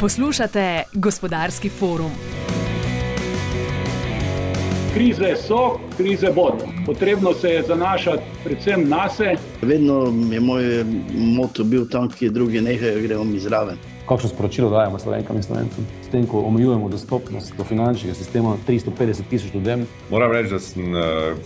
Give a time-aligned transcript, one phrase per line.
[0.00, 2.10] Poslušate gospodarski forum.
[4.94, 6.68] Krize so, krize bodo.
[6.86, 9.36] Potrebno se je zanašati predvsem na sebe.
[9.62, 10.84] Vedno je moj
[11.14, 13.76] moto bil tam, kjer drugi nehajo, gremo mi zraven
[14.08, 15.86] kakšno sporočilo dajemo slovenkam in slovencem.
[16.08, 19.86] S tem, ko omejujemo dostopnost do finančnega sistema 350 tisoč ljudem.
[20.10, 21.02] Moram reči, da sem uh,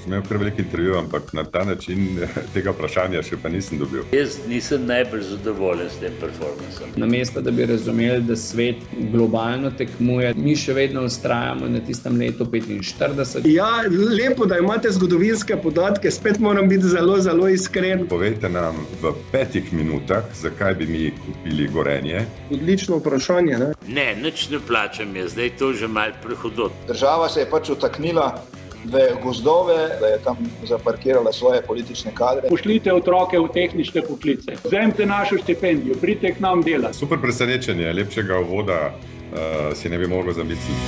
[0.06, 2.20] imel kar velik intervju, ampak na ta način
[2.54, 4.04] tega vprašanja še pa nisem dobil.
[4.14, 6.92] Jaz nisem najbolj zadovoljen s tem performancem.
[6.96, 12.20] Na mesto, da bi razumeli, da svet globalno tekmuje, mi še vedno ustrajamo na tistem
[12.22, 13.42] letu 45.
[13.50, 18.06] Ja, lepo, da imate zgodovinske podatke, spet moram biti zelo, zelo iskren.
[18.06, 23.58] Povejte nam v petih minutah, zakaj bi mi kupili gorenje odlično vprašanje.
[23.58, 26.72] Ne, ne nič ne plačam, je zdaj to že malce prehodot.
[26.86, 28.42] Država se je pač utaknila.
[28.84, 32.48] V gozdove, da je tam zaparkirala svoje politične kadre.
[32.48, 36.98] Pošljite otroke v tehnične poklice, vzemite našo štipendijo, pridite k nam delati.
[36.98, 40.82] Super presenečenje, lepšega voda uh, si ne bi mogel zamisliti.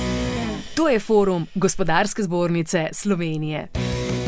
[0.75, 3.67] To je forum Gospodarske zbornice Slovenije.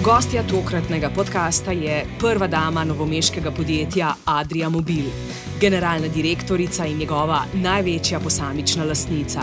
[0.08, 5.04] Gostja tokratnega podcasta je prva dama novomeškega podjetja Adria Mobil
[5.60, 9.42] generalna direktorica in njegova največja posamična lastnica.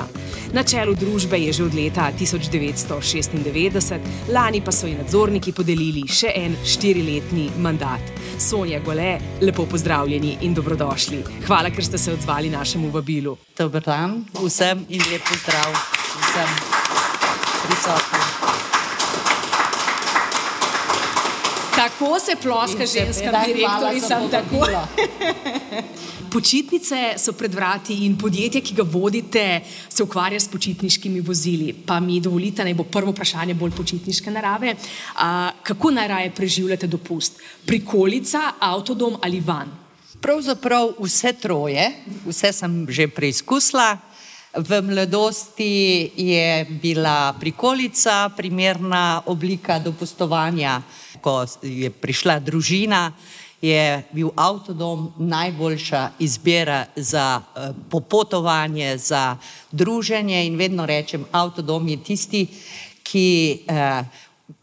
[0.53, 3.99] Na čelu družbe je že od leta 1996,
[4.33, 8.01] lani pa so ji nadzorniki podelili še en štiriletni mandat.
[8.39, 11.25] Sonja Gole, lepo pozdravljeni in dobrodošli.
[11.47, 13.37] Hvala, ker ste se odzvali našemu vabilu.
[13.59, 15.77] Dober dan vsem in lep pozdrav
[16.23, 16.49] vsem
[17.69, 18.14] prisotnim.
[21.99, 24.21] Tako se ploska ženska, direktorica.
[26.33, 31.75] Počitnice so pred vrati in podjetje, ki ga vodite, se ukvarja s počitniškimi vozili.
[31.87, 34.75] Pa mi dovolite, naj bo prvo vprašanje bolj počitniške narave.
[35.17, 37.39] A, kako najraje preživljate dopust?
[37.67, 39.71] Prikolica, avtodom ali van?
[40.21, 41.93] Pravzaprav vse troje,
[42.27, 43.99] vse sem že preizkusila.
[44.55, 50.83] V mladosti je bila prikolica primerna oblika dopustovanja,
[51.25, 53.09] ko je prišla družina
[53.65, 59.37] je bil avtodom najboljša izbira za uh, popotovanje, za
[59.73, 62.47] druženje in vedno rečem, avtodom je tisti,
[63.03, 64.05] ki uh,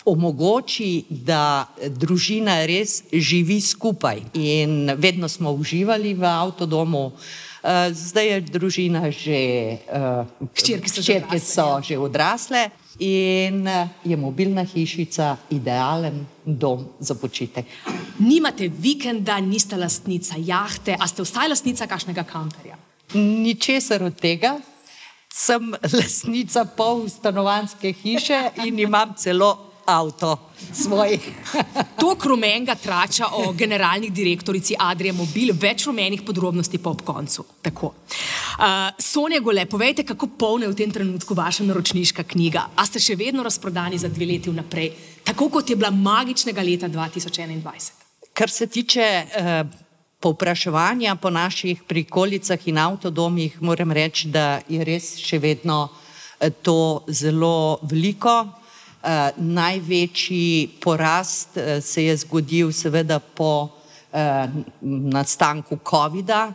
[0.05, 4.21] omogoči, da družina res živi skupaj.
[4.33, 7.05] In vedno smo uživali v avtodomu.
[7.09, 9.41] Uh, zdaj je družina že,
[9.89, 11.01] uh, ščirke so,
[11.41, 12.69] so že odrasle
[13.01, 17.65] in eh, je mobilna hišica idealen dom za počitek.
[18.19, 22.77] Nimate vikenda, niste lastnica jahte, a ste vsaj lastnica kakšnega kamperja?
[23.17, 24.59] Ničesar od tega.
[25.33, 30.37] Sem lastnica pol stanovanske hiše in imam celo avto
[30.73, 31.19] svoj.
[31.99, 37.45] to krumenga trača o generalni direktorici Adrija Mobil, več rumenih podrobnosti pa ob koncu.
[37.61, 37.91] Tako.
[37.91, 42.67] Uh, Sonja Gole, povejte, kako polna je v tem trenutku vaša naročniška knjiga?
[42.75, 44.91] A ste še vedno razprodani za dve leti vnaprej,
[45.27, 47.91] tako kot je bila magičnega leta 2021?
[48.33, 49.81] Kar se tiče uh,
[50.21, 57.03] povpraševanja po naših prikolicah in avtodomih, moram reči, da je res še vedno uh, to
[57.07, 58.60] zelo veliko.
[59.01, 64.19] Uh, največji porast uh, se je zgodil seveda po uh,
[65.09, 66.53] nastanku COVID-a,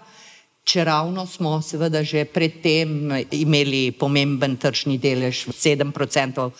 [0.64, 6.50] čeravno smo seveda že predtem imeli pomemben tržni delež, 7%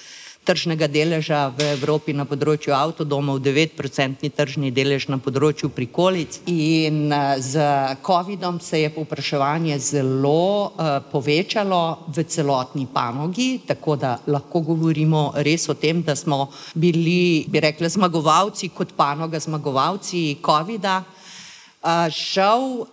[0.47, 6.39] tržnega deleža v Evropi na področju avtodomov, 9-procentni tržni delež na področju prikolic.
[6.47, 7.67] In eh, z
[8.07, 15.67] COVID-om se je povpraševanje zelo uh, povečalo v celotni panogi, tako da lahko govorimo res
[15.73, 16.47] o tem, da smo
[16.79, 21.03] bili, bi rekla, zmagovalci kot panoga, zmagovalci COVID-a.
[21.03, 22.87] Uh, žal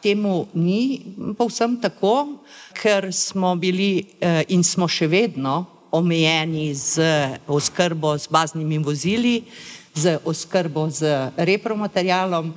[0.00, 2.42] temu ni povsem tako,
[2.76, 4.08] ker smo bili
[4.48, 7.04] in smo še vedno omejeni z
[7.46, 9.44] oskrbo z baznimi vozili,
[9.94, 12.52] z oskrbo z repromaterialom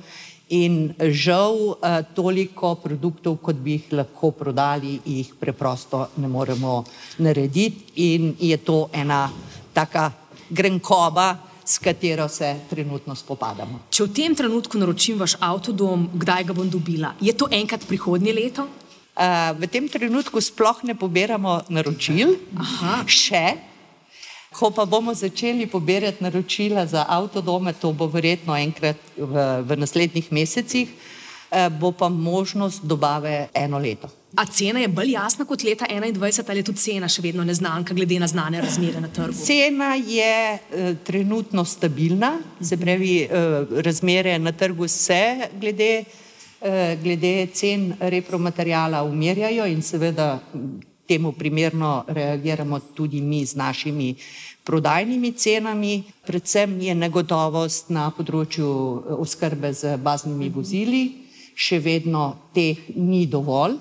[0.48, 6.84] in žal eh, toliko produktov, kot bi jih lahko prodali, jih preprosto ne moremo
[7.18, 9.26] narediti in je to ena
[9.74, 10.12] taka
[10.50, 13.80] grenkoba, s katero se trenutno spopadamo.
[13.90, 17.10] Če v tem trenutku naročim vaš avtodom, kdaj ga bom dobila?
[17.20, 18.68] Je to enkrat prihodnje leto?
[19.56, 23.04] V tem trenutku sploh ne pobiramo naročil, Aha.
[23.08, 23.56] še.
[24.52, 29.34] Ko pa bomo začeli pobirati naročila za avtodome, to bo verjetno enkrat v,
[29.64, 30.88] v naslednjih mesecih,
[31.80, 34.08] bo pa možnost dobave eno leto.
[34.36, 37.94] A cena je bolj jasna kot leta 2021 ali je tudi cena še vedno neznanka,
[37.94, 39.32] glede na znane razmere na trgu?
[39.32, 43.40] Cena je e, trenutno stabilna, se pravi, e,
[43.86, 46.04] razmere na trgu se glede
[47.02, 50.40] glede cen repromaterijala umirjajo in seveda
[51.06, 54.14] temu primerno reagiramo tudi mi z našimi
[54.64, 56.02] prodajnimi cenami.
[56.26, 58.66] Predvsem je negotovost na področju
[59.22, 61.02] oskrbe z baznimi vozili,
[61.54, 63.78] še vedno teh ni dovolj.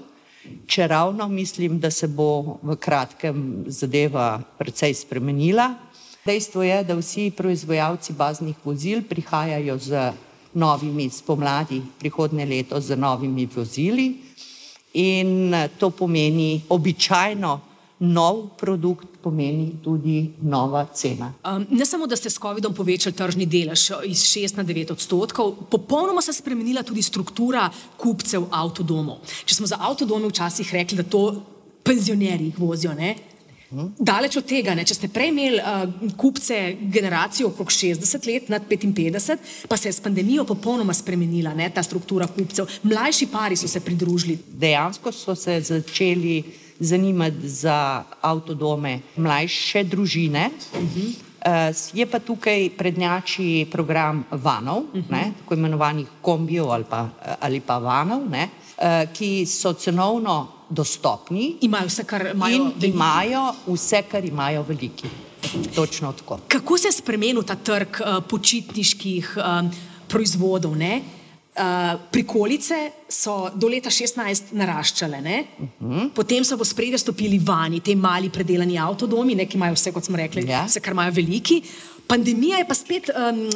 [0.69, 5.71] Če ravno mislim, da se bo v kratkem zadeva precej spremenila.
[6.25, 10.05] Dejstvo je, da vsi proizvajalci baznih vozil prihajajo z
[10.55, 14.15] novimi spomladi prihodne leto z novimi vozili
[14.93, 17.59] in to pomeni običajno
[17.99, 21.33] nov produkt, pomeni tudi nova cena.
[21.43, 25.55] Um, ne samo, da ste s COVID-om povečali tržni delež iz 6 na 9 odstotkov,
[25.71, 29.23] popolnoma se je spremenila tudi struktura kupcev avtodomov.
[29.45, 31.41] Če smo za avtodome včasih rekli, da to
[31.83, 33.15] penzionerji vozijo, ne?
[33.99, 34.85] Daleč od tega, ne?
[34.87, 39.93] če ste prej imeli uh, kupce generacijo okrog 60 let, nad 55, pa se je
[39.93, 41.69] s pandemijo popolnoma spremenila ne?
[41.73, 42.69] ta struktura kupcev.
[42.83, 44.37] Mlajši pari so se pridružili.
[44.47, 46.43] Dejansko so se začeli
[46.79, 50.49] zanimati za avtodome mlajše družine.
[50.73, 51.07] Uh -huh.
[51.71, 55.11] uh, je pa tukaj prednjači program vanov, uh -huh.
[55.11, 56.85] ne, tako imenovanih kombijev ali,
[57.39, 61.57] ali pa vanov, ne, uh, ki so cenovno dostopni.
[61.61, 62.55] Imajo vse, kar imajo.
[62.55, 65.09] In imajo vse, kar imajo veliki.
[65.75, 66.39] Točno tako.
[66.47, 69.69] Kako se je spremenil ta trg uh, počitniških uh,
[70.07, 70.77] proizvodov?
[70.77, 71.01] Ne?
[71.55, 72.75] Uh, prikolice
[73.07, 76.09] so do leta 16 naraščale, uh -huh.
[76.09, 80.03] potem so v spredje stopili vani, te mali predelani avtodomi, ne, ki imajo vse, kot
[80.03, 80.65] smo rekli, ja.
[80.65, 81.61] vse, kar imajo veliki.
[82.07, 83.53] Pandemija je pa spet um, uh,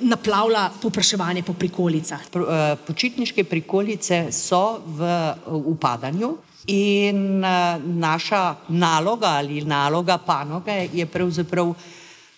[0.00, 2.20] naplavila popraševanje po prikolicah.
[2.30, 6.36] Pro, uh, počitniške prikolice so v upadanju.
[6.66, 11.74] In uh, naša naloga ali naloga panoge je pravzaprav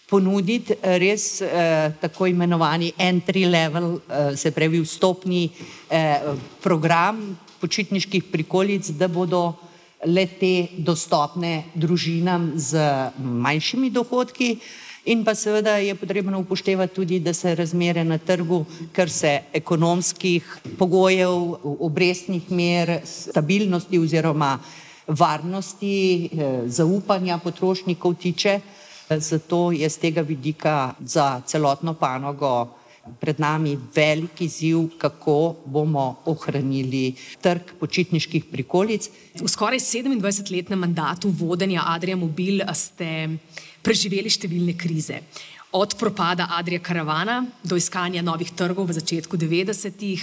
[0.09, 1.49] ponuditi res uh,
[2.01, 9.55] tako imenovani entry level, uh, se pravi vstopni uh, program počitniških prikolic, da bodo
[10.07, 12.79] le te dostopne družinam z
[13.19, 14.59] manjšimi dohodki.
[15.05, 20.59] In pa seveda je potrebno upoštevati tudi, da se razmere na trgu, kar se ekonomskih
[20.79, 21.31] pogojev,
[21.63, 24.59] obrestnih mer, stabilnosti oziroma
[25.07, 26.31] varnosti,
[26.67, 28.61] zaupanja potrošnikov tiče.
[29.11, 32.69] Zato je z tega vidika za celotno panogo
[33.21, 39.09] pred nami veliki ziv, kako bomo ohranili trg počitniških prikolic.
[39.41, 43.29] V skoraj 27-letnem mandatu vodenja Adrija Mobil ste
[43.83, 45.23] preživeli številne krize.
[45.77, 50.23] Od propada Adrija Karavana do iskanja novih trgov v začetku 90-ih,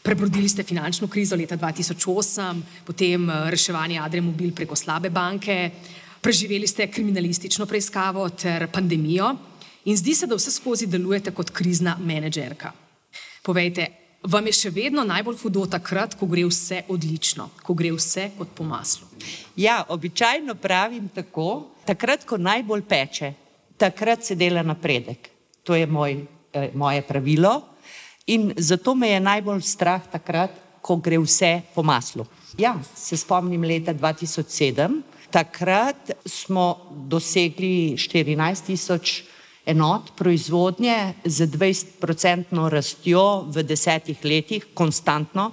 [0.00, 5.70] prebrodili ste finančno krizo leta 2008, potem reševanje Adrija Mobil preko slabe banke,
[6.22, 9.34] preživeli ste kriminalistično preiskavo ter pandemijo
[9.84, 12.72] in zdi se, da vse skozi delujete kot krizna menedžerka.
[13.42, 18.30] Povejte, vam je še vedno najbolj hudo takrat, ko gre vse odlično, ko gre vse
[18.38, 19.06] kot po maslu?
[19.56, 23.32] Ja, običajno pravim tako, takrat, ko najbolj peče,
[23.78, 25.30] takrat se dela napredek.
[25.62, 27.62] To je moj, eh, moje pravilo
[28.26, 30.50] in zato me je najbolj strah takrat,
[30.82, 32.26] ko gre vse po maslu.
[32.58, 39.22] Ja, se spomnim leta 2007, takrat smo dosegli 14 tisoč
[39.66, 45.50] enot proizvodnje z 20-odstotno rastjo v desetih letih, konstantno.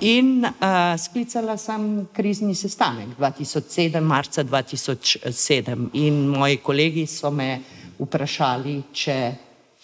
[0.00, 7.56] In uh, sklicala sem krizni sestanek 2007, marca 2007, in moji kolegi so me
[7.98, 9.18] vprašali, če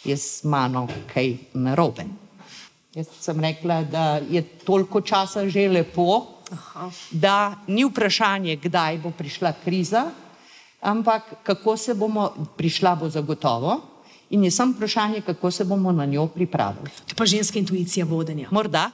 [0.05, 2.05] je z mano kaj narobe.
[2.95, 6.91] Jaz sem rekla, da je toliko časa že lepo, Aha.
[7.11, 10.05] da ni vprašanje, kdaj bo prišla kriza,
[10.85, 13.81] ampak kako se bomo, prišla bo zagotovo
[14.31, 16.91] in je samo vprašanje, kako se bomo na njo pripravili.
[17.09, 18.49] To pa ženska intuicija vodenja.
[18.51, 18.91] Morda.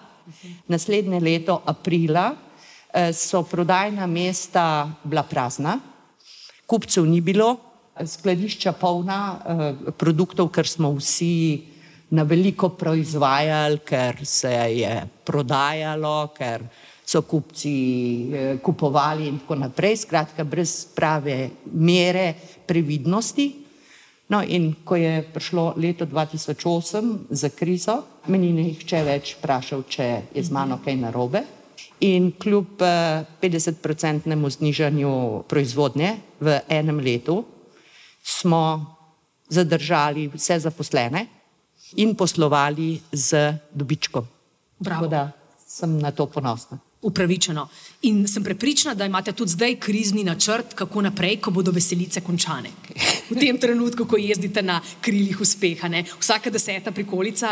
[0.68, 2.34] Naslednje leto, aprila,
[3.12, 5.78] so prodajna mesta bila prazna,
[6.66, 7.56] kupcev ni bilo,
[8.06, 9.38] skladišča polna
[9.98, 11.66] produktov, ker smo vsi
[12.10, 14.94] na veliko proizvajali, ker se je
[15.24, 16.64] prodajalo, ker
[17.10, 17.74] so kupci
[18.30, 22.34] eh, kupovali in tako naprej, skratka, brez prave mere
[22.66, 23.48] previdnosti.
[24.30, 27.96] No, in ko je prišlo leto 2008 za krizo,
[28.30, 31.42] meni ni nihče več vprašal, če je z mano kaj narobe.
[32.06, 32.78] In kljub
[33.42, 35.10] 50-odstotnemu znižanju
[35.50, 37.42] proizvodnje v enem letu
[38.22, 38.62] smo
[39.50, 41.26] zadržali vse zaposlene
[41.98, 44.28] in poslovali z dobičkom.
[44.78, 45.10] Bravo.
[45.10, 45.24] Tako da
[45.66, 46.78] sem na to ponosna.
[47.02, 47.68] Upravičeno.
[48.02, 52.70] In sem prepričana, da imate tudi zdaj krizni načrt, kako naprej, ko bodo veselice končane.
[53.30, 55.88] V tem trenutku, ko jezdite na krilih uspeha.
[55.88, 56.04] Ne?
[56.20, 57.48] Vsaka deseta prikolica,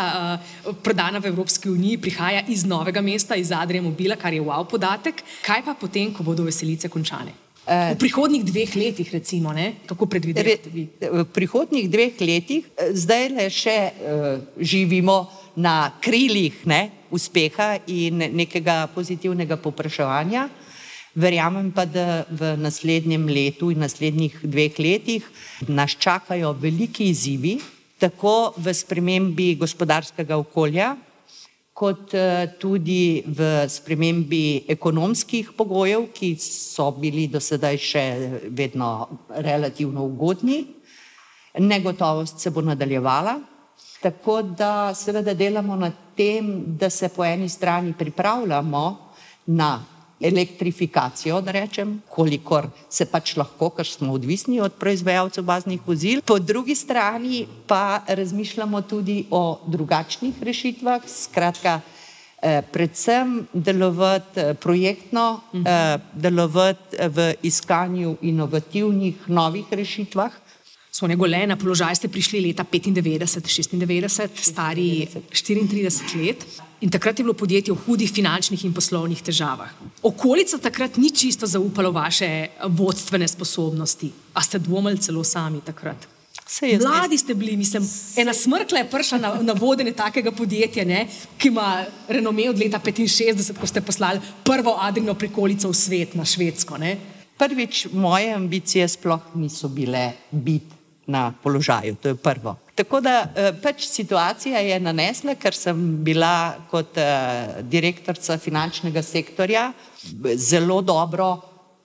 [0.65, 4.69] uh, prodana v Evropski uniji, prihaja iz novega mesta, iz Adrija Mobila, kar je wow
[4.69, 5.23] podatek.
[5.43, 7.33] Kaj pa potem, ko bodo veselice končane?
[7.69, 9.75] V prihodnjih dveh letih, recimo, ne?
[9.87, 10.87] kako predvidevate vi?
[11.01, 12.65] V prihodnjih dveh letih,
[12.97, 15.27] zdaj le še uh, živimo
[15.61, 20.49] na krilih ne, uspeha in nekega pozitivnega popraševanja.
[21.19, 25.25] Verjamem pa, da v naslednjem letu in naslednjih dveh letih
[25.67, 27.59] nas čakajo veliki izzivi,
[27.99, 30.93] tako v spremembi gospodarskega okolja,
[31.79, 32.15] kot
[32.59, 38.05] tudi v spremembi ekonomskih pogojev, ki so bili do sedaj še
[38.51, 38.91] vedno
[39.31, 40.65] relativno ugodni.
[41.59, 43.39] Negotovost se bo nadaljevala,
[44.03, 48.99] tako da seveda delamo na tem, da se po eni strani pripravljamo
[49.47, 49.85] na
[50.21, 56.23] elektrifikacijo, da rečem, kolikor se pač lahko, ker smo odvisni od proizvajalcev baznih vozil.
[56.27, 61.81] Po drugi strani pa razmišljamo tudi o drugačnih rešitvah, skratka,
[62.43, 70.33] eh, predvsem delovati eh, projektno, eh, delovati v iskanju inovativnih novih rešitvah.
[70.99, 76.43] Sonja Gole, na položaj ste prišli leta 95-96, stari 34 let.
[76.83, 79.71] In takrat je bilo podjetje v hudih finančnih in poslovnih težavah.
[80.03, 86.09] Okolica takrat ni čisto zaupala vaše vodstvene sposobnosti, a ste dvomili celo sami takrat.
[86.83, 87.85] Mladi ste bili, mislim,
[88.17, 91.05] ena smrkla je prišla na, na vodenje takega podjetja, ne,
[91.39, 96.25] ki ima renome od leta 65, ko ste poslali prvo Adrino prikolico v svet na
[96.25, 96.79] Švedsko.
[96.79, 96.97] Ne.
[97.39, 100.78] Prvič, moje ambicije sploh niso bile biti
[101.09, 102.57] na položaju, to je prvo.
[102.77, 103.27] Tako da
[103.63, 106.99] pač situacija je nanesla, ker sem bila kot
[107.67, 109.73] direktorica finančnega sektorja
[110.37, 111.41] zelo dobro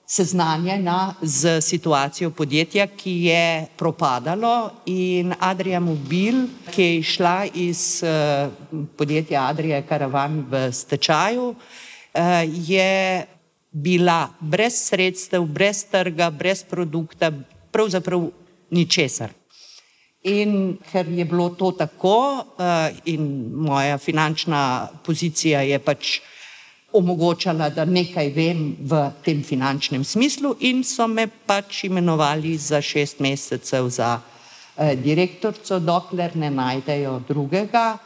[0.06, 8.04] seznanjena z situacijo podjetja, ki je propadalo in Adria Mobil, ki je išla iz
[8.96, 11.54] podjetja Adria Karavan v stečaju,
[12.44, 13.24] je
[13.70, 17.32] bila brez sredstev, brez trga, brez produkta,
[17.72, 18.28] pravzaprav
[18.74, 19.30] ničesar.
[20.24, 22.44] In ker je bilo to tako,
[23.04, 26.20] in moja finančna pozicija je pač
[26.94, 33.20] omogočala, da nekaj vem v tem finančnem smislu, in so me pač imenovali za šest
[33.20, 34.14] mesecev za
[35.02, 37.98] direktorico, dokler ne najdejo drugega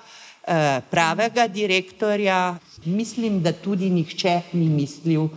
[0.90, 2.56] pravega direktorja.
[2.84, 5.28] Mislim, da tudi nihče ni mislil,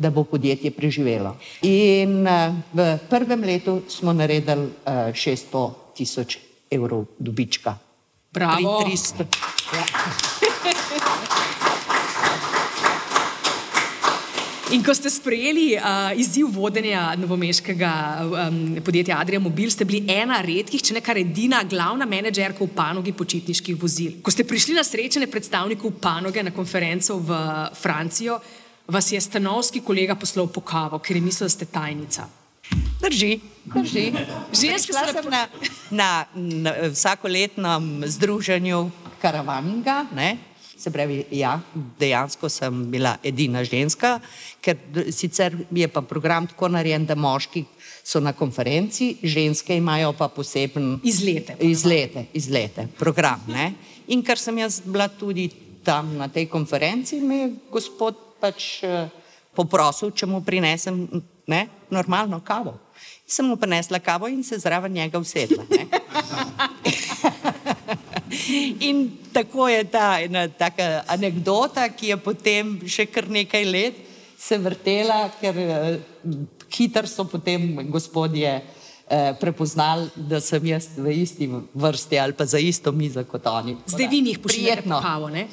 [0.00, 1.36] da bo podjetje preživelo.
[1.68, 2.24] In
[2.72, 4.72] v prvem letu smo naredili
[5.12, 6.38] šeststo tisoč
[6.72, 7.76] evrov dobička.
[8.32, 8.80] Bravo.
[8.80, 9.26] Pri tristo,
[9.74, 9.84] ja.
[14.70, 17.92] In ko ste sprejeli uh, izziv vodenja novomeškega
[18.22, 22.70] um, podjetja Adria Mobil, ste bili ena redkih, če ne kar edina glavna menedžerka v
[22.70, 24.20] panogi počitniških vozil.
[24.22, 27.40] Ko ste prišli na srečanje predstavnikov panoge na konferenco v
[27.74, 28.38] Francijo,
[28.90, 32.26] vas je stanovski kolega poslal po kavo, ker je mislil, da ste tajnica.
[33.00, 34.12] Drži, drži.
[34.52, 35.46] Se sem na,
[35.90, 38.90] na, na vsakoletnem združenju
[39.22, 40.36] Karavaninga, ne?
[40.80, 41.60] se pravi, ja,
[41.98, 44.14] dejansko sem bila edina ženska,
[44.64, 44.78] ker
[45.12, 47.64] sicer je pa program tako narejen, da moški
[48.04, 51.56] so na konferenci, ženske imajo pa poseben Izlete.
[51.60, 53.44] izlete, izlete, program.
[53.48, 53.72] Ne?
[54.08, 55.50] In ker sem jaz bila tudi
[55.84, 59.08] tam na tej konferenci, me je gospod pač eh,
[59.54, 61.06] poprosil, če mu prinesem
[61.50, 62.76] ne, normalno kavo.
[63.30, 65.64] Sem mu prinesla kavo in se zraven njega usedla.
[68.80, 73.94] In tako je ta ena taka anekdota, ki je potem še kar nekaj let
[74.40, 75.98] se vrtela, ker eh,
[76.72, 82.58] hitro so potem gospodje eh, prepoznali, da sem jaz v isti vrsti ali pa za
[82.58, 83.76] isto mizo kot oni.
[83.86, 85.46] Zdaj da, vi njih pošiljate po kavo, ne?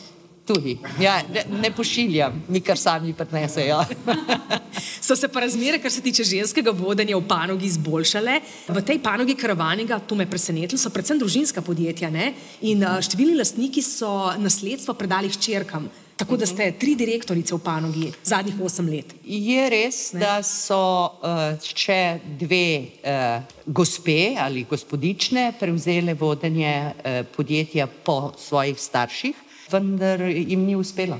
[0.47, 0.77] Tudi.
[1.01, 3.83] Ja, ne, ne pošiljam, mi kar sami prinesejo.
[5.07, 8.41] So se pa razmere, kar se tiče ženskega vodenja v panogi, izboljšale.
[8.67, 12.09] V tej panogi karavaniga, to me je presenetilo, so predvsem družinska podjetja.
[12.11, 12.33] Ne?
[12.67, 15.87] In uh, številni lastniki so nasledstvo predali hčerkam.
[16.17, 19.15] Tako da ste tri direktorice v panogi zadnjih osem let.
[19.23, 20.25] Je res, ne?
[20.25, 20.81] da so
[21.21, 22.67] uh, še dve
[22.99, 31.19] uh, gospe ali gospodične prevzele vodenje uh, podjetja po svojih starših, vendar jim ni uspelo,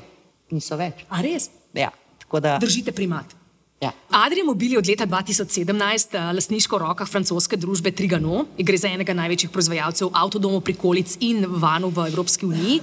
[0.51, 1.05] niso več.
[1.09, 1.49] A res?
[1.73, 1.91] Ja,
[2.23, 2.57] tako da.
[2.61, 3.35] Držite primat.
[3.81, 3.91] Ja.
[4.09, 8.47] Adria Mobil je od leta 2017 eh, lastniško v rokah francoske družbe Trigano.
[8.57, 12.79] Gre za enega največjih proizvajalcev avtodomov, prikolic in vanov v Evropski uniji.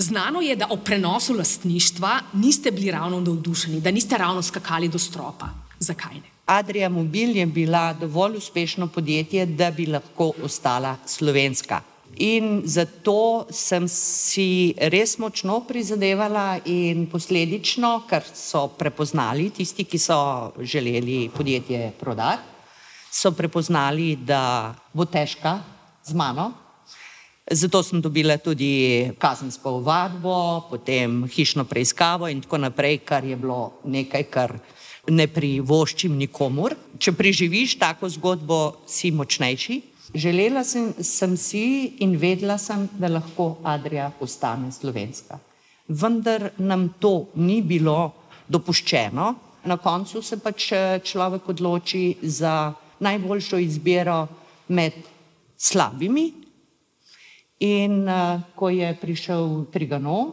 [0.00, 4.98] Znano je, da o prenosu lastništva niste bili ravno navdušeni, da niste ravno skakali do
[4.98, 5.50] stropa.
[5.78, 6.30] Zakaj ne?
[6.46, 11.80] Adria Mobil je bila dovolj uspešno podjetje, da bi lahko ostala slovenska.
[12.20, 20.52] In zato sem si res močno prizadevala in posledično, ker so prepoznali tisti, ki so
[20.60, 22.44] želeli podjetje prodati,
[23.08, 25.62] so prepoznali, da bo težka
[26.04, 26.52] z mano.
[27.50, 33.80] Zato sem dobila tudi kazensko ovadbo, potem hišno preiskavo in tako naprej, kar je bilo
[33.84, 34.58] nekaj, kar
[35.08, 36.76] ne privoščim nikomur.
[37.00, 39.80] Če preživiš tako zgodbo, si močnejši.
[40.14, 45.38] Želela sem, sem si in vedela sem, da lahko Adrija ostane slovenska.
[45.88, 48.12] Vendar nam to ni bilo
[48.48, 49.34] dopuščeno.
[49.64, 50.72] Na koncu se pač
[51.04, 54.26] človek odloči za najboljšo izbiro
[54.68, 54.98] med
[55.56, 56.32] slabimi.
[57.60, 60.32] In uh, ko je prišel Trigano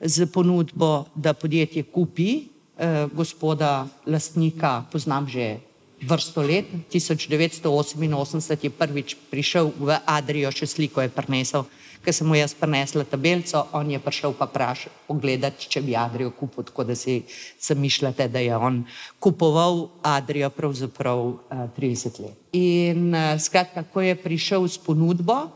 [0.00, 5.69] z ponudbo, da podjetje kupi uh, gospoda lastnika, poznam že
[6.02, 11.66] vrsto let, 1988 je prvič prišel v Adrijo, še sliko je prinesel,
[12.00, 16.32] ker sem mu jaz prinesla tabelco, on je prišel pa praš pogledati, če bi Adrijo
[16.32, 17.20] kupil, tako da si
[17.60, 18.84] zamišljate, da je on
[19.20, 22.36] kupoval Adrijo pravzaprav uh, 30 let.
[22.56, 25.50] In uh, skratka, ko je prišel s ponudbo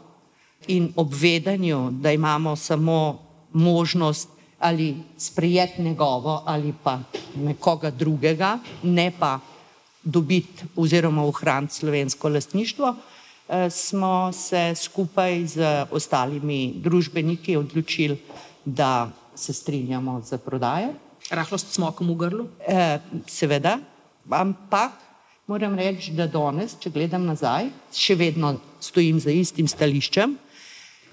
[0.69, 3.21] in obvedanju, da imamo samo
[3.53, 4.29] možnost
[4.65, 7.01] ali sprejeti njegovo ali pa
[7.37, 9.41] nekoga drugega, ne pa
[10.05, 12.95] dobiti oziroma ohraniti slovensko lastništvo,
[13.71, 18.19] smo se skupaj z ostalimi družbeniki odločili,
[18.65, 20.95] da se strinjamo za prodajo.
[21.31, 22.47] Rahlo s smokom v grlu?
[22.69, 23.79] E, seveda,
[24.31, 24.93] ampak
[25.47, 30.37] moram reči, da danes, če gledam nazaj, še vedno stojim za istim stališčem.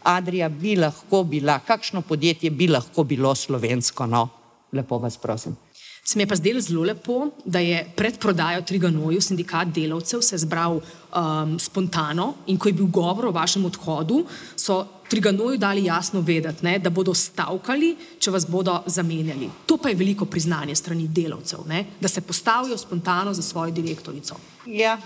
[0.08, 4.28] Adrija bi lahko bila, kakšno podjetje bi lahko bilo slovensko, no,
[4.74, 5.56] lepo vas prosim.
[6.04, 10.38] Se mi je pa zdelo zelo lepo, da je pred prodajo Triganoju sindikat delavcev se
[10.38, 16.22] zbral um, spontano in ko je bil govor o vašem odhodu, so Triganoju dali jasno
[16.22, 19.50] vedeti, ne, da bodo stavkali, če vas bodo zamenjali.
[19.66, 24.36] To pa je veliko priznanje strani delavcev, ne, da se postavijo spontano za svojo direktorico.
[24.66, 24.98] Ja,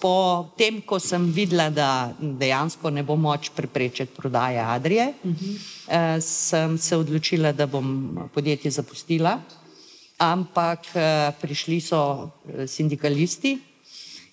[0.00, 6.20] po tem, ko sem videla, da dejansko ne bo moč preprečiti prodaje Adrije, uh -huh.
[6.20, 9.40] sem se odločila, da bom podjetje zapustila
[10.18, 10.92] ampak
[11.40, 12.30] prišli so
[12.66, 13.56] sindikalisti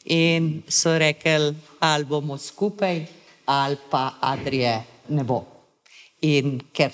[0.05, 3.05] in so rekli, ali bomo skupaj,
[3.45, 5.43] ali pa Adrije ne bo.
[6.23, 6.91] In ker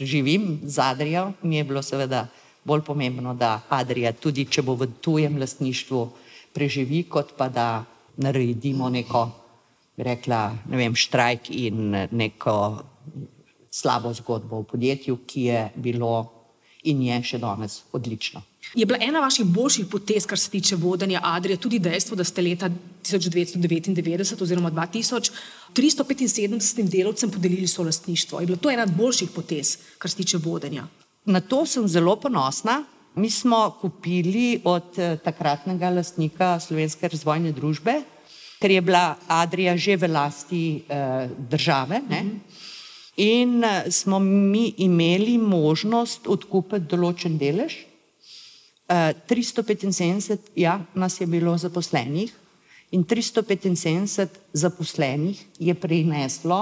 [0.00, 2.26] živim z Adrijo, mi je bilo seveda
[2.64, 6.08] bolj pomembno, da Adrija, tudi če bo v tujem lastništvu,
[6.52, 7.84] preživi, kot pa da
[8.16, 9.28] naredimo neko,
[9.96, 12.56] rekla, ne vem, štrajk in neko
[13.72, 16.41] slabo zgodbo v podjetju, ki je bilo
[16.82, 18.42] in je še danes odlično.
[18.74, 22.42] Je bila ena vaših boljših potez, kar se tiče vodenja Adrije, tudi dejstvo, da ste
[22.42, 22.70] leta
[23.04, 25.30] 1999 oziroma 2000
[25.74, 28.40] 375 delovcem podelili so lastništvo.
[28.40, 30.86] Je bila to ena boljših potez, kar se tiče vodenja?
[31.24, 32.84] Na to sem zelo ponosna.
[33.14, 37.98] Mi smo kupili od takratnega lastnika Slovenske razvojne družbe,
[38.60, 42.00] ker je bila Adrija že v lasti eh, države.
[42.08, 42.22] Ne?
[42.22, 42.71] Mm -hmm.
[43.16, 47.74] In smo mi imeli možnost odkupiti določen delež.
[48.88, 52.32] 375 ja, nas je bilo zaposlenih
[52.92, 56.58] in 375 zaposlenih je prineslo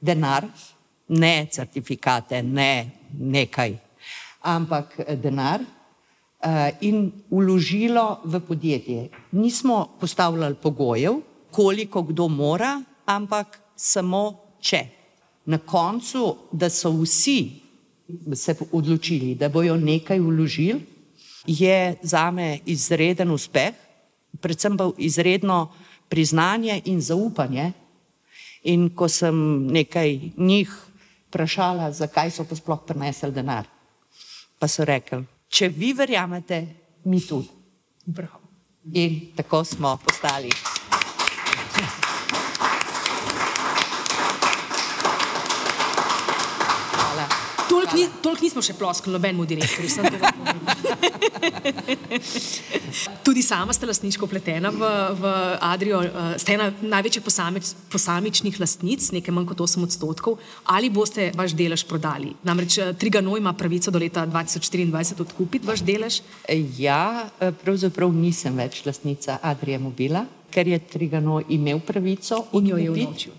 [0.00, 0.46] denar,
[1.08, 3.74] ne certifikate, ne nekaj,
[4.40, 5.60] ampak denar
[6.80, 9.08] in uložilo v podjetje.
[9.32, 14.24] Nismo postavljali pogojev, koliko kdo mora, ampak samo
[14.60, 15.03] če
[15.46, 17.50] na koncu, da so vsi
[18.34, 20.80] se odločili, da bojo nekaj vložili,
[21.46, 23.74] je za me izreden uspeh,
[24.40, 25.72] predvsem pa izredno
[26.08, 27.72] priznanje in zaupanje.
[28.64, 30.70] In ko sem nekaj njih
[31.28, 33.66] vprašala, zakaj so pa sploh prinesli denar,
[34.58, 36.62] pa so rekli, če vi verjamete,
[37.04, 37.50] mi tudi.
[38.06, 38.40] Bravo.
[38.92, 40.48] In tako smo postali.
[47.94, 49.90] Toliko ni, tolik nismo še ploskali nobenemu direktorju.
[53.26, 54.80] Tudi sama ste lastniško pletena v,
[55.18, 56.02] v Adrijo,
[56.40, 60.38] ste ena največjih posamič, posamičnih lastnic, nekaj manj kot 8 odstotkov.
[60.74, 62.34] Ali boste vaš delež prodali?
[62.46, 66.14] Namreč Trigano ima pravico do leta 2024 odkupiti vaš delež?
[66.78, 67.30] Ja,
[67.62, 73.32] pravzaprav nisem več lastnica Adrije Mobila, ker je Trigano imel pravico in jo je unovčil.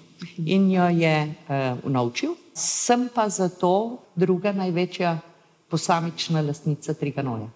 [0.48, 2.45] In jo je uh, unovčil.
[2.56, 5.18] Sem pa zato druga največja
[5.68, 7.50] posamična lastnica Triganoja.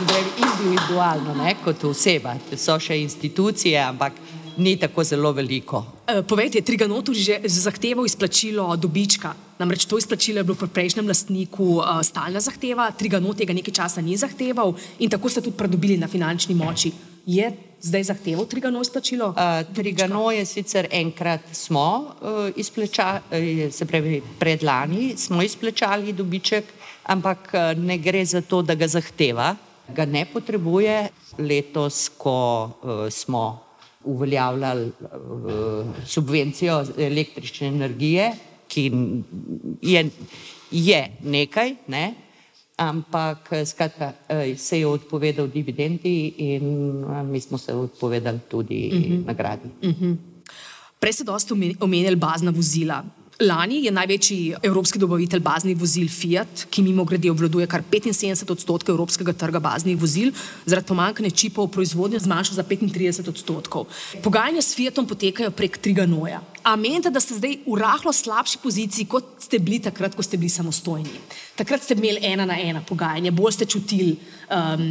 [0.00, 4.12] Zdaj, individualno, ne, kot oseba, so še institucije, ampak
[4.56, 5.82] ni tako zelo veliko.
[6.06, 9.34] E, povejte, je Triganotu že zahteval izplačilo dobička?
[9.58, 14.00] Namreč to izplačilo je bilo pri prejšnjem lastniku uh, stalna zahteva, Triganot tega nekaj časa
[14.00, 16.92] ni zahteval in tako ste tudi pridobili na finančni moči.
[17.26, 19.28] Je zdaj zahteval Trigano izplačilo?
[19.28, 26.64] Uh, Trigano je sicer enkrat smo uh, izplačali, se pravi predlani smo izplačali dobiček,
[27.02, 29.56] ampak uh, ne gre za to, da ga zahteva,
[29.88, 31.08] ga ne potrebuje.
[31.38, 33.62] Letos, ko uh, smo
[34.04, 38.32] uveljavljali uh, subvencijo električne energije,
[38.68, 38.90] ki
[39.82, 40.10] je,
[40.70, 42.14] je nekaj, ne?
[42.82, 44.12] Ampak skratka,
[44.56, 46.64] se je odpovedal dividendi in
[47.30, 49.12] mi smo se odpovedali tudi uh mhm.
[49.12, 49.26] -huh.
[49.26, 49.68] nagradi.
[49.82, 50.04] Uh mhm.
[50.04, 50.16] -huh.
[51.00, 53.04] Prej ste dosta omenjali bazna vozila.
[53.40, 58.94] Lani je največji evropski dobavitelj baznih vozil Fiat, ki mimo grede obvladuje kar 75 odstotkov
[58.94, 60.30] evropskega trga baznih vozil,
[60.66, 63.86] zaradi pomankanja čipov proizvodnje zmanjšal za 35 odstotkov.
[64.22, 66.42] Pogajanja s Fiatom potekajo prek Triganoja.
[66.62, 70.38] A menite, da ste zdaj v rahlo slabši poziciji, kot ste bili takrat, ko ste
[70.38, 71.10] bili samostojni?
[71.58, 74.84] Takrat ste imeli ena na ena pogajanja, bolj ste čutili um,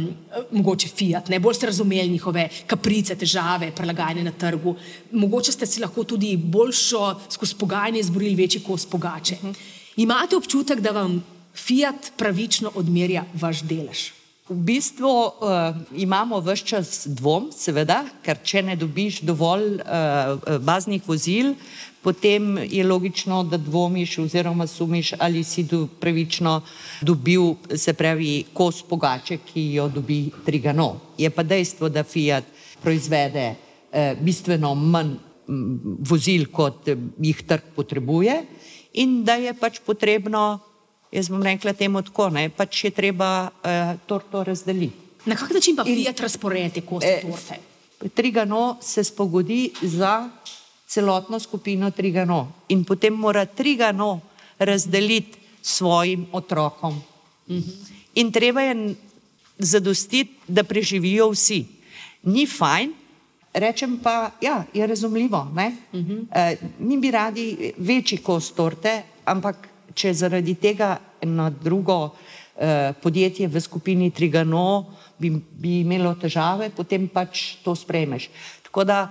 [0.52, 4.76] mogoče Fiat, ne bolj ste razumeli njihove kaprice, težave, prelagajanje na trgu.
[5.12, 9.40] Mogoče ste si lahko tudi boljšo skozi pogajanje izborili večji kos pogače.
[9.96, 14.21] Imate občutek, da vam Fiat pravično odmerja vaš delež?
[14.52, 15.32] V bistvu uh,
[15.96, 21.54] imamo vse čas dvom, seveda, ker če ne dobiš dovolj uh, baznih vozil,
[22.04, 26.58] potem je logično, da dvomiš oziroma sumiš, ali si do, pravično
[27.00, 30.90] dobil, se pravi, kos pogače, ki jo dobi Trigano.
[31.16, 32.44] Je pa dejstvo, da Fiat
[32.82, 35.16] proizvede uh, bistveno manj
[36.12, 38.36] vozil, kot jih trg potrebuje
[39.00, 40.60] in da je pač potrebno
[41.12, 44.96] Jaz bom rekla temu tako, ne, pač je treba uh, torto razdeliti.
[45.28, 47.58] Na kak način pa Fiat razporedi kosti eh, torte?
[48.14, 50.30] Trigano se spogodi za
[50.86, 54.20] celotno skupino Trigano in potem mora Trigano
[54.58, 57.02] razdeliti svojim otrokom.
[57.48, 57.70] Mhm.
[58.14, 58.94] In treba je
[59.58, 61.64] zadostiti, da preživijo vsi.
[62.22, 62.92] Ni fajn,
[63.54, 65.38] rečem pa, ja, je razumljivo.
[65.38, 66.20] Uh -huh.
[66.20, 73.48] uh, mi bi radi večji kos torte, ampak če zaradi tega eno drugo eh, podjetje
[73.48, 74.86] v skupini Trigano
[75.18, 78.28] bi, bi imelo težave, potem pač to spremeš.
[78.66, 79.04] Tako da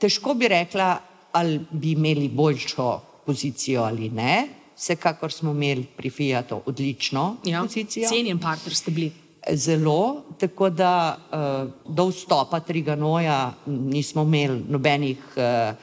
[0.00, 0.88] težko bi rekla,
[1.32, 2.88] ali bi imeli boljšo
[3.26, 4.48] pozicijo ali ne.
[4.78, 8.08] Vsekakor smo imeli pri Fiatu odlično ja, pozicijo.
[8.08, 9.10] Cenjen partner ste bili.
[9.48, 15.76] Zelo, tako da uh, do vstopa Triganoja nismo imeli nobenih uh,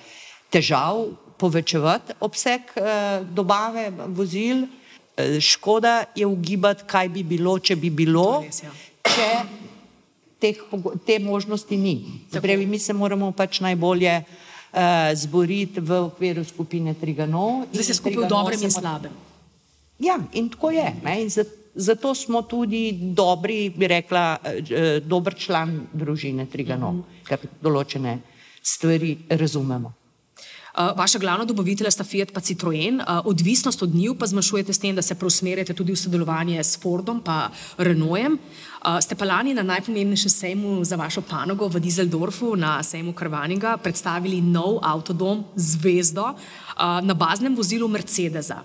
[0.53, 0.99] težav,
[1.37, 4.65] povečevati obseg eh, dobave vozil.
[5.17, 8.71] Eh, škoda je ugibati, kaj bi bilo, če bi bilo, res, ja.
[9.03, 9.29] če
[10.39, 10.59] teh,
[11.05, 11.95] te možnosti ni.
[12.31, 14.79] Zaprevi, mi se moramo pač najbolje uh,
[15.15, 17.65] zboriti v okviru skupine Trigano.
[17.71, 19.15] Zdaj se skupaj v dobrem in slabem.
[20.03, 20.85] Ja, in tako je.
[21.03, 24.37] Ne, in zato, smo tudi dobri, bi rekla,
[25.01, 27.27] dober član družine Trigano, mm -hmm.
[27.27, 28.19] ker določene
[28.61, 29.93] stvari razumemo.
[30.77, 32.99] Eh, vaša glavna dobavitelja sta Fiat in Citroen.
[32.99, 36.79] Eh, odvisnost od njiju pa zmanjšujete s tem, da se preusmerjate tudi v sodelovanje s
[36.81, 38.39] Fordom in Renaultom.
[38.85, 43.77] Eh, ste pa lani na najpomembnejšem sejmu za vašo panogo v Dizeldorfu, na sejmu Krvaninga,
[43.77, 46.35] predstavili nov avtodom Zvezdo
[47.01, 48.63] na baznem vozilu Mercedesa.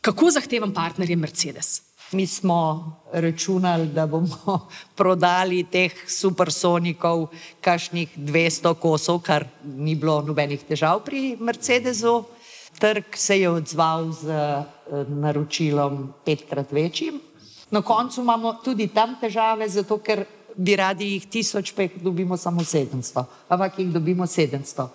[0.00, 1.91] Kako zahteven partner je Mercedes?
[2.12, 7.26] Mi smo računali, da bomo prodali teh supersonikov,
[7.60, 12.24] kašnih 200 kosov, kar ni bilo nobenih težav pri Mercedesu.
[12.78, 14.64] Trg se je odzval z eh,
[15.08, 17.20] naročilom petkrat večjim.
[17.70, 20.24] Na koncu imamo tudi tam težave, zato ker
[20.56, 24.88] bi radi jih tisoč, pa jih dobimo samo 700, ampak jih dobimo 700.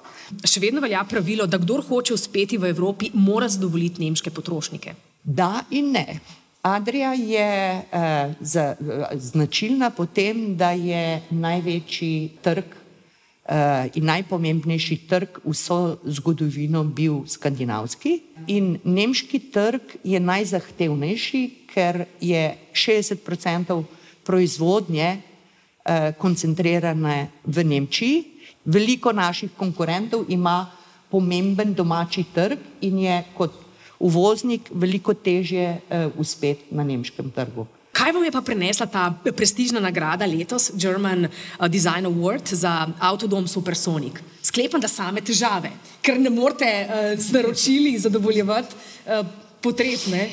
[0.46, 4.94] Še vedno velja pravilo, da kdor hoče uspeti v Evropi, mora zadovoljiti nemške potrošnike.
[5.24, 6.20] Da in ne.
[6.68, 8.76] Adria je eh, za,
[9.14, 18.20] značilna po tem, da je največji trg eh, in najpomembnejši trg vso zgodovino bil skandinavski
[18.52, 23.84] in nemški trg je najzahtevnejši, ker je 60%
[24.28, 28.18] proizvodnje eh, koncentrirane v Nemčiji.
[28.66, 30.66] Veliko naših konkurentov ima
[31.10, 33.67] pomemben domači trg in je kot
[34.00, 37.68] uvoznik veliko težje uh, uspeti na nemškem trgu.
[37.98, 43.48] Kaj vam je pa prinesla ta prestižna nagrada letos, German uh, Design Award za avtodom
[43.48, 44.22] Supersonic?
[44.42, 48.76] Sklepam, da same težave, ker ne morete uh, z naročili zadovoljevati
[49.08, 49.26] uh,
[49.62, 50.00] potreb.
[50.14, 50.30] Ne?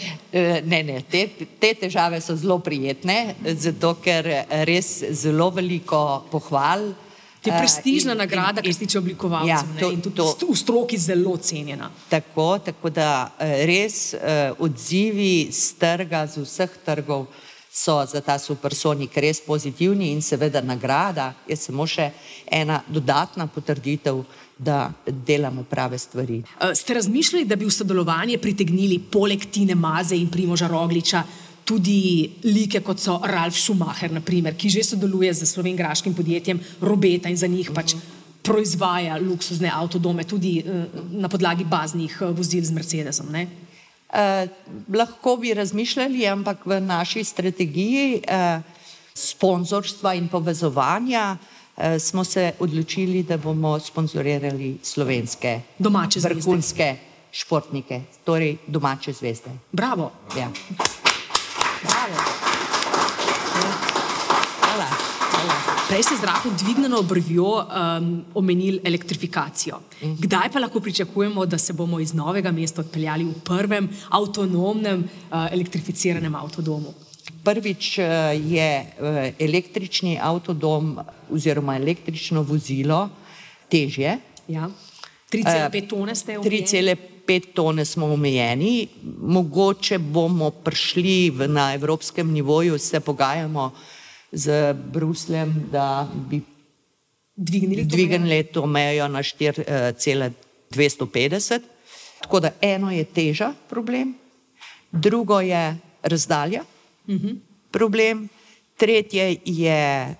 [0.64, 1.24] Ne, ne, te,
[1.58, 4.28] te težave so zelo prijetne, zato ker
[4.68, 6.92] res zelo veliko pohval.
[7.44, 10.56] Je prestižna uh, in, nagrada, ki se tiče oblikovalcev ja, to, in tudi to, v
[10.56, 11.90] stroki zelo cenjena.
[12.08, 17.26] Tako, tako da res uh, odzivi z trga, z vseh trgov
[17.74, 22.12] so za ta supersonik res pozitivni in seveda nagrada je samo še
[22.46, 24.22] ena dodatna potrditev,
[24.54, 24.92] da
[25.26, 26.36] delamo prave stvari.
[26.74, 31.24] Ste razmišljali, da bi v sodelovanje pritegnili poleg Tine Maze in Primoža Rogliča
[31.64, 37.36] tudi like, kot so Ralf Schumacher, naprimer, ki že sodeluje z slovengraškim podjetjem Robeta in
[37.36, 37.96] za njih pač
[38.44, 40.84] proizvaja luksuzne avtodome, tudi uh,
[41.16, 43.32] na podlagi baznih uh, vozil z Mercedesom.
[43.32, 43.48] Ne?
[44.12, 44.44] Uh,
[44.92, 48.60] lahko bi razmišljali, ampak v naši strategiji uh,
[49.16, 56.96] sponzorstva in povezovanja uh, smo se odločili, da bomo sponzorirali slovenske domače vrhunske
[57.32, 59.50] športnike, torej domače zvezde.
[59.72, 60.12] Bravo!
[60.38, 60.52] Ja.
[65.88, 69.78] Prej ste zraku dvignjeno obrvjo um, omenili elektrifikacijo.
[70.18, 75.52] Kdaj pa lahko pričakujemo, da se bomo iz novega mesta odpeljali v prvem avtonomnem uh,
[75.52, 76.94] elektrificiranem avtodomu?
[77.44, 78.04] Prvič uh,
[78.50, 79.06] je uh,
[79.38, 80.98] električni avtodom
[81.30, 83.08] oziroma električno vozilo
[83.68, 84.18] težje.
[84.48, 84.70] Ja.
[85.32, 88.88] 3,5 tone ste v pet tone smo omejeni,
[89.20, 93.72] mogoče bomo prišli v, na evropskem nivoju, se pogajamo
[94.32, 96.40] z Brusljem, da bi
[97.36, 101.60] dvignili, dvignili to mejo na 4,250.
[102.20, 104.14] Tako da eno je teža problem,
[104.92, 106.62] drugo je razdalja
[107.06, 107.26] uh mhm.
[107.26, 107.36] -huh.
[107.70, 108.28] problem,
[108.76, 110.14] tretje je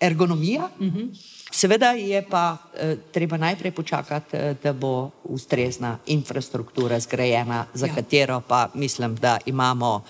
[0.00, 0.70] ergonomija.
[0.78, 0.98] Uh mhm.
[0.98, 1.39] -huh.
[1.50, 7.94] Seveda je pa eh, treba najprej počakati, eh, da bo ustrezna infrastruktura zgrajena, za ja.
[7.94, 10.04] katero pa mislim, da imamo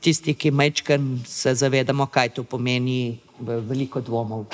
[0.00, 4.44] tisti, ki mečken se zavedamo, kaj to pomeni, veliko dvomov,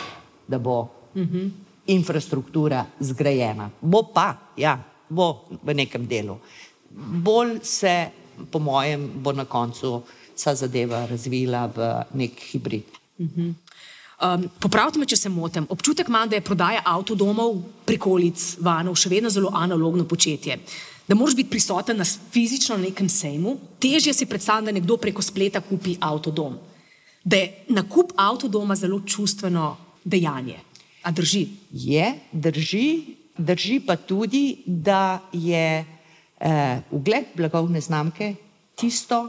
[0.48, 0.88] da bo uh
[1.22, 1.36] mhm.
[1.36, 1.50] -huh.
[1.86, 3.70] infrastruktura zgrajena.
[3.80, 6.36] Bo pa, ja, bo v nekem delu.
[6.90, 8.10] Bolj se,
[8.50, 10.02] po mojem, bo na koncu
[10.36, 12.84] vsa zadeva razvila v nek hibrid.
[13.18, 13.40] Uh mhm.
[13.40, 13.67] -huh.
[14.18, 15.66] Um, popravite me, če se motim.
[15.70, 20.56] Občutek imam, da je prodaja avtodomov, prikolic, vanov še vedno zelo analogno početje.
[21.06, 25.62] Da moraš biti prisoten na fizično nekem sejmu, težje si predstavljati, da nekdo preko spleta
[25.62, 26.56] kupi avtodom.
[27.22, 30.58] Da je nakup avtodoma zelo čustveno dejanje.
[31.06, 31.44] A drži?
[31.70, 32.88] Je, drži,
[33.38, 38.34] drži pa tudi, da je eh, ugled blagovne znamke
[38.74, 39.28] tisto,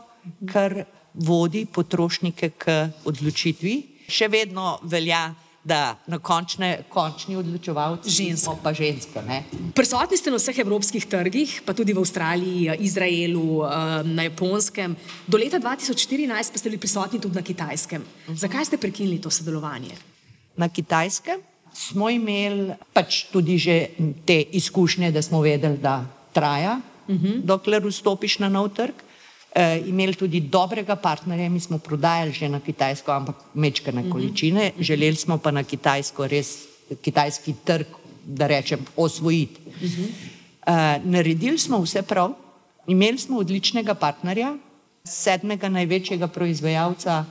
[0.49, 0.81] kar
[1.13, 5.29] vodi potrošnike k odločitvi še vedno velja,
[5.63, 9.21] da na končne, končni odločevalci žensko pa ženske.
[9.27, 9.43] Ne?
[9.75, 14.95] Prisotni ste na vseh evropskih trgih, pa tudi v Avstraliji, Izraelu, eh, na Japonskem.
[15.27, 18.03] Do leta 2014 pa ste bili prisotni tudi na Kitajskem.
[18.33, 19.93] Zakaj ste prekinili to sodelovanje?
[20.55, 21.43] Na Kitajskem
[21.75, 23.93] smo imeli pač tudi že
[24.25, 27.25] te izkušnje, da smo vedeli, da traja, uh mhm.
[27.25, 27.41] -huh.
[27.43, 29.08] dokler vstopiš na nov trg
[29.85, 34.11] imeli tudi dobrega partnerja, mi smo prodajali že na Kitajsko, ampak mečkane mhm.
[34.11, 36.69] količine, želeli smo pa na Kitajsko res
[37.01, 37.85] kitajski trg,
[38.25, 39.61] da rečem, osvojiti.
[39.81, 42.33] Eh, naredili smo vse prav,
[42.87, 44.55] imeli smo odličnega partnerja,
[45.03, 47.25] sedmega največjega proizvajalca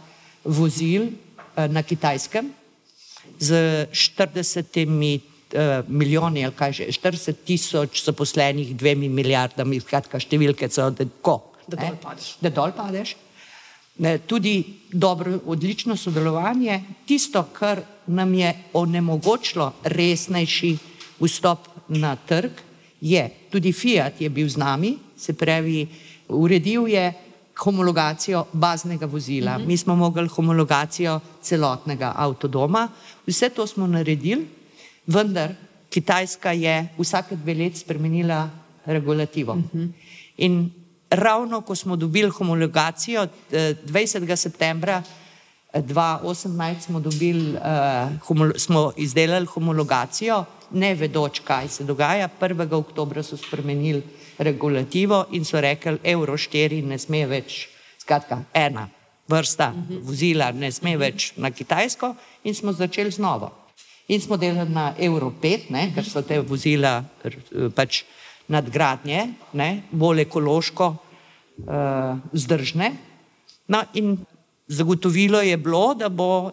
[0.44, 2.52] vozil eh, na Kitajskem
[3.38, 3.54] z
[3.92, 11.47] 40 Uh, milijoni ali kaj že, 40 tisoč zaposlenih, dvemi milijardami, skratka, številke so tako
[11.68, 12.36] da dol padeš.
[12.40, 13.16] Da dol padeš.
[13.98, 16.82] Ne, tudi dobro, odlično sodelovanje.
[17.06, 20.76] Tisto, kar nam je onemogočilo resnejši
[21.20, 22.50] vstop na trg,
[23.00, 25.86] je tudi Fiat je bil z nami, se pravi,
[26.28, 27.12] uredil je
[27.58, 29.52] homologacijo baznega vozila.
[29.52, 29.64] Uh mhm.
[29.64, 29.68] -huh.
[29.68, 32.88] Mi smo mogli homologacijo celotnega avtodoma.
[33.26, 34.46] Vse to smo naredili,
[35.06, 35.54] vendar
[35.90, 38.50] Kitajska je vsake dve let spremenila
[38.86, 39.52] regulativo.
[39.52, 39.68] Uh mhm.
[39.78, 39.88] -huh.
[40.36, 40.70] In
[41.10, 44.32] ravno ko smo dobili homologacijo, 20.
[44.32, 45.02] Eh, septembra
[45.74, 52.28] 2018 eh, smo, dobili, uh, smo izdelali homologacijo, ne vedoč, kaj se dogaja.
[52.40, 52.72] 1.
[52.74, 54.02] oktober so spremenili
[54.38, 57.68] regulativo in so rekli, Euro 4 ne sme več,
[58.00, 58.88] skratka, ena
[59.28, 63.52] vrsta vozila ne sme več na Kitajsko in smo začeli z novo.
[64.08, 67.02] In smo delali na Euro 5, ne, ker so te vozila
[67.76, 68.04] pač
[68.48, 72.92] nadgradnje, ne, bolj ekološko uh, zdržne.
[73.68, 74.16] No, in
[74.68, 76.50] Zagotovilo je bilo, da bo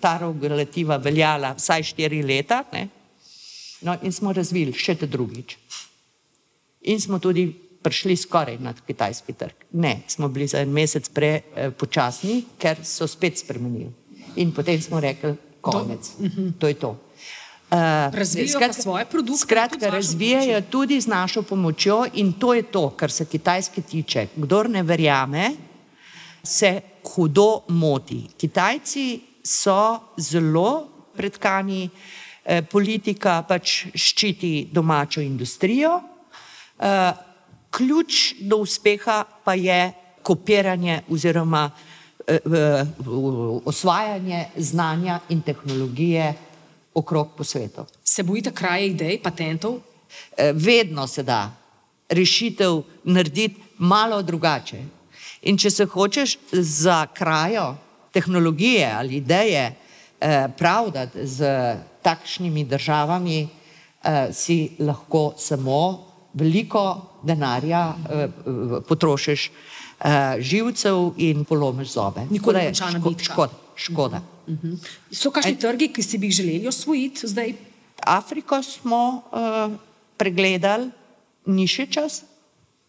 [0.00, 2.88] ta regulativa veljala vsaj štiri leta, ne?
[3.80, 5.56] no in smo razvili še te drugič.
[6.92, 7.46] In smo tudi
[7.84, 9.64] prišli skoraj na kitajski trg.
[9.72, 13.92] Ne, smo bili za en mesec prepočasni, ker so spet spremenili.
[14.36, 16.92] In potem smo rekli, konec, to, to je to.
[17.70, 17.78] Uh,
[18.14, 19.40] razvijajo skratka, svoje produkte.
[19.40, 24.26] Skratka, razvijajo tudi z našo pomočjo in to je to, kar se kitajske tiče.
[24.36, 25.50] Kdor ne verjame,
[26.42, 26.80] se
[27.14, 28.26] hudo moti.
[28.36, 31.88] Kitajci so zelo predkani,
[32.44, 36.02] eh, politika pač ščiti domačo industrijo.
[36.78, 37.12] Eh,
[37.70, 41.70] ključ do uspeha pa je kopiranje oziroma
[42.26, 42.84] eh, eh,
[43.64, 46.34] osvajanje znanja in tehnologije
[46.94, 47.84] okrog po svetu.
[48.04, 49.80] Se bojite kraje idej, patentov?
[50.36, 51.52] Eh, vedno se da
[52.08, 54.82] rešitev narediti malo drugače.
[55.42, 57.74] In če se hočeš za krajo
[58.12, 59.74] tehnologije ali ideje
[60.20, 61.46] eh, pravdati z
[62.02, 63.48] takšnimi državami,
[64.02, 66.04] eh, si lahko samo
[66.34, 67.94] veliko denarja
[68.88, 69.50] potrošiš,
[70.38, 72.26] živcev in polomiš zobe.
[72.30, 73.24] Nikoli ne končana bitka.
[73.24, 73.52] Škoda.
[73.76, 74.20] škoda.
[74.46, 74.78] Uh -huh.
[75.10, 77.54] So kakšni trgi, ki si bi jih želeli osvojiti zdaj?
[78.06, 79.72] Afriko smo uh,
[80.16, 80.90] pregledali,
[81.46, 82.22] ni še čas,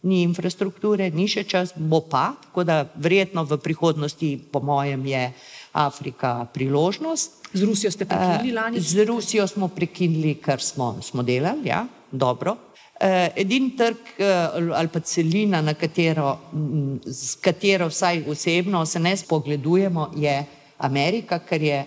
[0.06, 5.32] ni infrastrukture, ni še čas, bo pa, tako da verjetno v prihodnosti, po mojem, je
[5.74, 7.32] Afrika priložnost.
[7.54, 8.78] Z Rusijo ste prekinili lani?
[8.78, 12.58] Uh, z Rusijo smo prekinili, kar smo, smo delali, ja, dobro.
[12.96, 19.00] Uh, edini trg uh, ali pa celina, na katero, m, s katero vsaj osebno se
[19.00, 20.46] ne spogledujemo, je
[20.78, 21.86] Amerika, ker je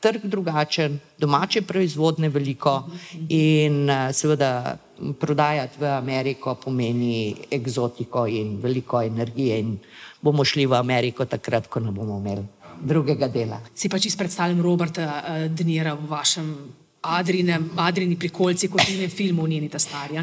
[0.00, 2.84] trg drugačen, domače proizvodne veliko
[3.28, 4.76] in seveda
[5.20, 9.78] prodajati v Ameriko pomeni egzotiko in veliko energije in
[10.22, 12.46] bomo šli v Ameriko takrat, ko ne bomo imeli
[12.80, 13.60] drugega dela.
[13.74, 16.56] Si pa čisto predstavljam Roberta uh, Denira v vašem
[17.02, 20.22] Adrinem, Adrini prikolci, kot v filmu Njeni ta starja,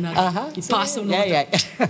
[0.53, 1.43] ki pasov Ja, ja.
[1.79, 1.87] uh,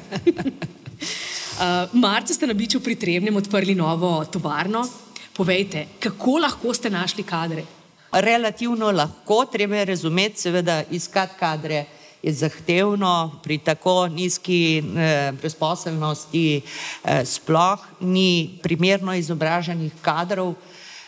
[2.06, 5.05] Marca ste na biču pri Trebnem odprli novo tovarno.
[5.36, 7.66] Povejte, kako lahko ste našli kadre?
[8.12, 11.86] Relativno lahko, treba je razumeti, seveda iskati kadre
[12.24, 20.54] je zahtevno, pri tako nizki eh, brezposelnosti eh, sploh ni primerno izobraženih kadrov,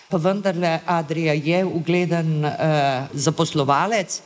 [0.10, 4.22] pa vendarle Adrija je ugleden eh, zaposlovalec,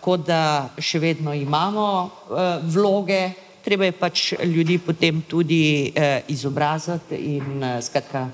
[0.00, 3.22] kot da še vedno imamo eh, vloge,
[3.64, 8.28] treba je pač ljudi potem tudi eh, izobraziti in eh, skratka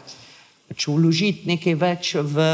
[0.68, 2.44] pač vložiti nekaj več v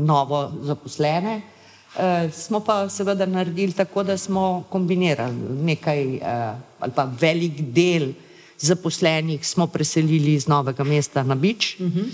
[0.00, 1.34] novo zaposlene.
[1.38, 6.38] E, smo pa seveda naredili tako, da smo kombinirali nekaj e,
[6.78, 8.12] ali pa velik del
[8.58, 12.08] zaposlenih smo preselili iz Novega mesta na Bič, uh -huh.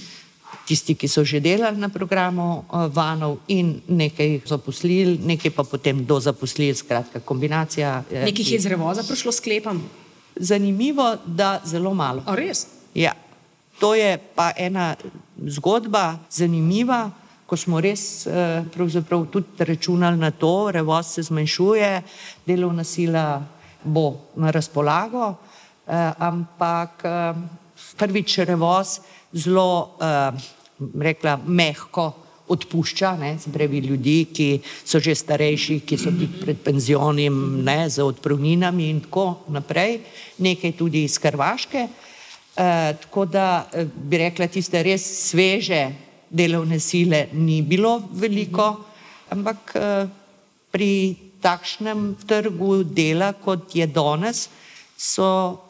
[0.66, 6.04] tisti, ki so že delali na programu e, Vanov in nekaj zaposlili, nekaj pa potem
[6.04, 8.02] do zaposlili, skratka kombinacija.
[8.10, 9.82] E, Nekih je iz revoza prišlo sklepam?
[10.36, 12.22] Zanimivo, da zelo malo.
[12.26, 12.66] A res?
[12.94, 13.12] Ja.
[13.80, 14.94] To je pa ena
[15.46, 17.10] zgodba, zanimiva,
[17.46, 18.24] ko smo res
[18.72, 22.02] pravzaprav tudi računali na to, revoz se zmanjšuje,
[22.46, 23.42] delovna sila
[23.84, 25.34] bo na razpolago,
[26.18, 27.04] ampak
[27.98, 29.00] prvič revoz
[29.32, 29.98] zelo,
[30.78, 32.12] rekla, mehko
[32.48, 34.48] odpušča, ne, zbrevi ljudi, ki
[34.84, 40.00] so že starejši, ki so tik pred penzionim, ne, za odpravninami in tako naprej,
[40.38, 41.88] nekaj tudi iz Hrvaške.
[42.54, 45.88] Uh, tako da bi rekla, tiste res sveže
[46.30, 48.68] delovne sile ni bilo veliko,
[49.34, 50.08] ampak uh,
[50.70, 50.90] pri
[51.42, 54.48] takšnem trgu dela, kot je danes,
[54.96, 55.60] so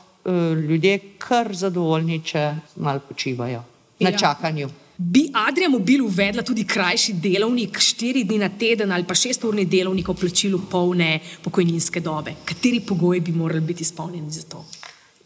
[0.69, 2.45] ljudje kar zadovoljni, če
[2.81, 3.61] malo počivajo
[4.01, 4.19] na ja.
[4.19, 4.71] čakanju.
[4.97, 10.09] Bi Adrija Mobil uvedla tudi krajši delovnik, štiri dni na teden ali pa šesturni delovnik
[10.09, 12.37] o plačilu polne pokojninske dobe?
[12.45, 14.65] Kateri pogoji bi morali biti izpolnjeni za to?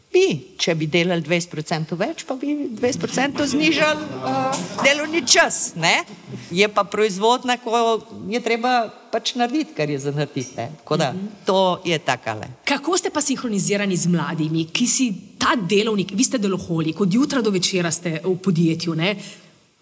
[0.09, 5.75] Bi, če bi delali 20% več, pa bi 20% znižali uh, delovni čas.
[5.77, 6.01] Ne?
[6.51, 7.99] Je pa proizvodna, ko
[8.33, 10.65] je treba pač narediti, kar je za narediti.
[10.89, 11.13] Da,
[11.45, 12.49] to je takale.
[12.65, 17.45] Kako ste pa sinhronizirani z mladimi, ki si ta delovnik, vi ste deloholik, od jutra
[17.45, 19.13] do večera ste v podjetju, ne?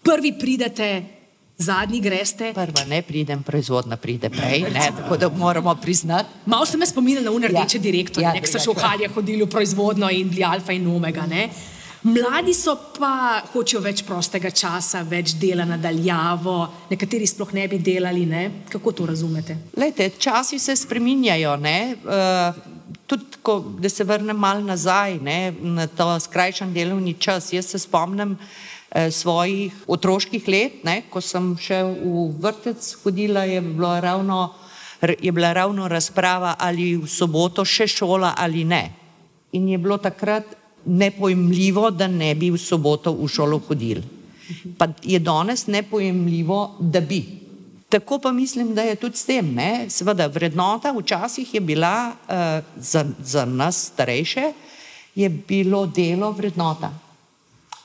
[0.03, 1.16] prvi pridete,
[1.57, 2.51] zadnji greste.
[2.53, 6.29] Prva ne pridem, proizvodna pride prej, ne, tako da moramo priznati.
[6.45, 7.81] Malo ste me spominjali na unerdeče Ja.
[7.81, 11.25] direktorje, Ja, ki so še v halje hodili v proizvodno in bili alfa in omega.
[11.25, 11.49] Ne?
[12.03, 18.25] Mladi so pa hočejo več prostega časa, več dela nadaljavo, nekateri sploh ne bi delali.
[18.25, 18.51] Ne?
[18.69, 19.57] Kako to razumete?
[19.77, 21.57] Lejte, časi se spreminjajo.
[21.57, 21.95] Ne?
[22.05, 22.53] Uh,
[23.07, 25.51] tudi, ko, da se vrnem malo nazaj ne?
[25.61, 27.51] na to skrajšan delovni čas.
[27.53, 28.37] Jaz se spomnim,
[29.11, 34.53] svojih otroških let, ne, ko sem še v vrtec hodila, je, bilo ravno,
[35.01, 38.83] je bila ravno razprava, ali v soboto še šola ali ne.
[39.51, 44.03] In je bilo takrat nepojemljivo, da ne bi v soboto v šolo hodili.
[44.79, 47.21] Pa je danes nepojemljivo, da bi.
[47.89, 49.51] Tako pa mislim, da je tudi s tem.
[49.55, 49.89] Ne?
[49.91, 54.53] Seveda, vrednota včasih je bila uh, za, za nas starejše,
[55.15, 57.06] je bilo delo vrednota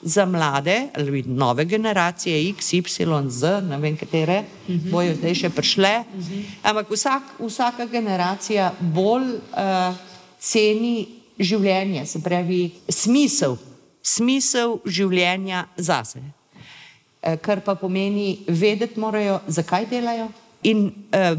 [0.02, 2.84] za mlade ali nove generacije X, Y,
[3.28, 4.38] Z, ne vem katere,
[4.68, 4.90] uh -huh.
[4.90, 6.04] bojo zdaj še prišle.
[6.14, 6.44] Uh -huh.
[6.62, 9.94] Ampak vsak, vsaka generacija bolj uh,
[10.38, 11.06] ceni
[11.38, 13.56] življenje, se pravi smisel,
[14.02, 16.18] smisel življenja zase.
[16.18, 20.28] Uh, kar pa pomeni, vedeti morajo, zakaj delajo,
[20.62, 20.92] in uh,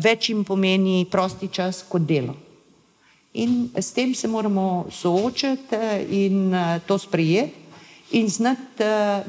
[0.03, 2.35] več jim pomeni prosti čas kot delo.
[3.33, 5.75] In s tem se moramo soočiti
[6.09, 7.62] in uh, to sprejeti
[8.13, 9.25] in znati uh,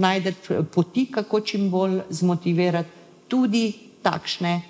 [0.00, 0.34] najti
[0.74, 2.88] poti, kako čim bolj zmotivirati
[3.28, 4.62] tudi takšne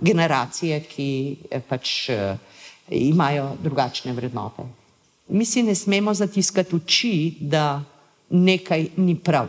[0.00, 2.38] generacije, ki eh, pač uh,
[2.90, 4.64] imajo drugačne vrednote.
[5.28, 7.82] Mi si ne smemo zatiskati oči, da
[8.30, 9.48] nekaj ni prav.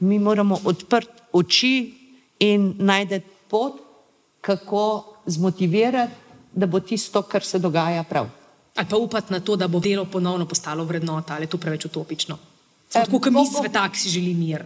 [0.00, 1.94] Mi moramo odprti oči
[2.38, 3.80] in najti pot,
[4.40, 6.12] kako zmotivirati,
[6.52, 8.39] da bo tisto, kar se dogaja, prav
[8.76, 11.84] ali pa upati na to, da bo delo ponovno postalo vrednota, ali je to preveč
[11.84, 12.38] utopično.
[12.92, 14.64] Tako kot mi sveta, ki si želi mir.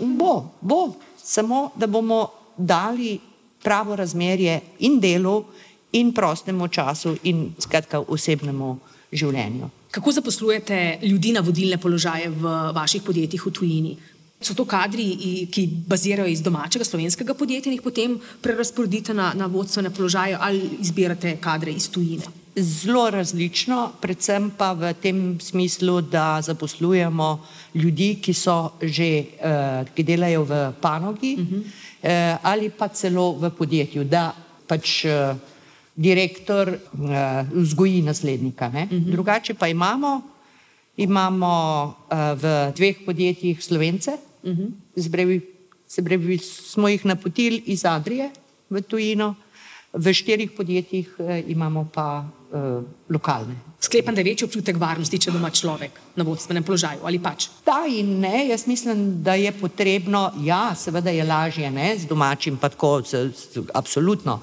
[0.00, 3.18] Bo, bo, samo da bomo dali
[3.62, 5.44] pravo razmerje in delu,
[5.92, 8.78] in prostemu času, in skratka osebnemu
[9.12, 9.70] življenju.
[9.94, 13.94] Kako zaposlujete ljudi na vodilne položaje v vaših podjetjih v tujini?
[14.44, 19.46] So to kadri, ki bazirajo iz domačega slovenskega podjetja in jih potem prerasporedite na, na
[19.46, 22.26] vodstvene položaje ali izbirate kadre iz tujine?
[22.56, 30.02] Zelo različno, predvsem pa v tem smislu, da zaposlujemo ljudi, ki so že, uh, ki
[30.02, 31.60] delajo v panogi uh -huh.
[31.60, 34.34] uh, ali pa celo v podjetju, da
[34.66, 35.36] pač uh,
[35.96, 37.08] direktor uh,
[37.52, 38.66] vzgoji naslednika.
[38.66, 38.94] Uh mhm.
[38.94, 39.10] -huh.
[39.10, 40.22] Drugače pa imamo,
[40.96, 44.10] imamo uh, v dveh podjetjih slovence,
[44.42, 44.52] uh.
[44.52, 44.70] -huh.
[45.88, 48.30] se pravi, smo jih napotili iz Adrije
[48.70, 49.34] v tujino,
[49.94, 53.54] v štirih podjetjih uh, imamo pa uh, lokalne.
[53.84, 57.48] Sklepam, da je večji občutek varnosti, če doma človek na vodstvenem položaju ali pač.
[57.66, 62.56] Da in ne, jaz mislim, da je potrebno, ja, seveda je lažje ne, z domačim,
[62.56, 64.38] pa tako, z, z, absolutno.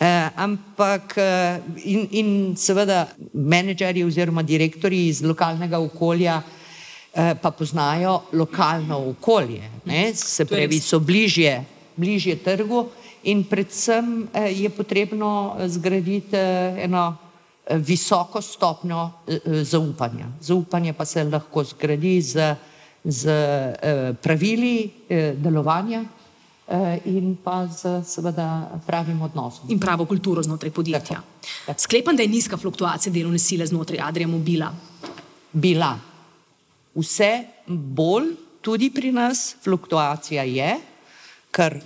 [0.00, 8.22] Eh, ampak eh, in, in seveda menedžerji oziroma direktori iz lokalnega okolja eh, pa poznajo
[8.32, 11.60] lokalno okolje, ne, se pravi, so bližje,
[11.96, 12.88] bližje trgu.
[13.22, 17.30] In predvsem eh, je potrebno zgraditi eh, eno
[17.70, 20.26] visoko stopnjo eh, eh, zaupanja.
[20.40, 22.54] Zaupanje pa se lahko zgradi z,
[23.04, 24.90] z eh, pravili
[25.36, 26.04] delovanja
[27.04, 29.66] in pa z seveda pravim odnosom.
[29.74, 31.18] In pravo kulturo znotraj podjetja.
[31.76, 34.68] Sklepam, da je nizka fluktuacija delovne sile znotraj Adrija Mobila.
[35.52, 35.98] Bila.
[36.94, 37.30] Vse
[37.66, 38.28] bolj
[38.62, 40.76] tudi pri nas fluktuacija je,
[41.50, 41.80] ker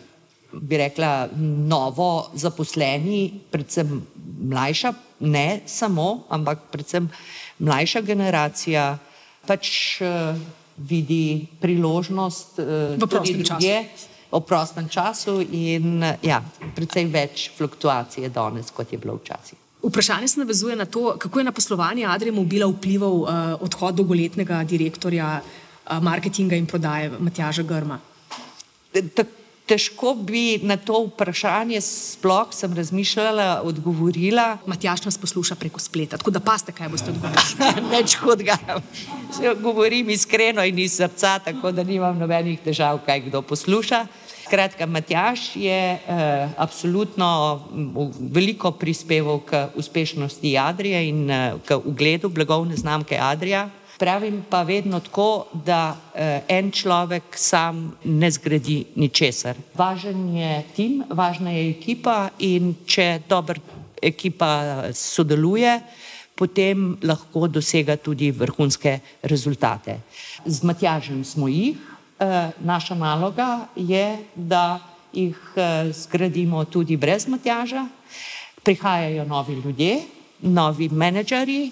[0.60, 1.28] bi rekla
[1.68, 4.02] novo zaposleni, predvsem
[4.50, 7.08] mlajša ne samo, ampak predvsem
[7.58, 8.98] mlajša generacija
[9.46, 10.36] pač uh,
[10.76, 14.10] vidi priložnost uh, v prostem času.
[14.34, 16.40] O prostem času in ja,
[16.74, 19.58] precej več fluktuacije danes, kot je bilo včasih.
[19.84, 23.30] Vprašanje se navezuje na to, kako je na poslovanje Adrija Mobila vplival uh,
[23.62, 28.00] odhod dolgoletnega direktorja uh, marketinga in prodaje Matjaža Grma.
[29.14, 34.58] Tako Težko bi na to vprašanje, sploh sem razmišljala, odgovorila.
[34.66, 37.88] Matjaš nas posluša preko spleta, tako da paste, kaj boste odgovorili.
[37.94, 38.58] Neč hudega.
[39.62, 44.04] Govorim iskreno in iz srca, tako da nimam nobenih težav, kaj kdo posluša.
[44.44, 47.64] Skratka, Matjaš je eh, absolutno
[48.20, 53.70] veliko prispeval k uspešnosti Adrije in eh, k ugledu blagovne znamke Adrija.
[53.98, 59.56] Pravim pa vedno tako, da eh, en človek sam ne zgradi ničesar.
[59.74, 63.60] Važen je tim, važna je ekipa in če dobra
[64.02, 65.78] ekipa sodeluje,
[66.34, 70.00] potem lahko dosega tudi vrhunske rezultate.
[70.44, 71.78] Z Matjažem smo jih,
[72.18, 74.80] eh, naša naloga je, da
[75.12, 77.86] jih eh, zgradimo tudi brez Matjaža.
[78.62, 80.00] Prihajajo novi ljudje,
[80.40, 81.70] novi menedžerji,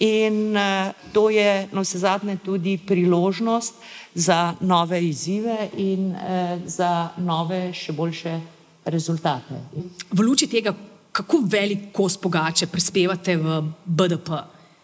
[0.00, 3.74] In uh, to je na vse zadnje tudi priložnost
[4.14, 8.32] za nove izzive in uh, za nove, še boljše
[8.88, 9.60] rezultate.
[10.08, 10.72] V luči tega,
[11.12, 14.40] kako velik kos pogače prispevate v BDP,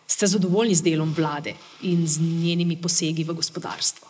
[0.06, 1.54] ste zadovoljni z delom vlade
[1.88, 4.06] in z njenimi posegi v gospodarstvo?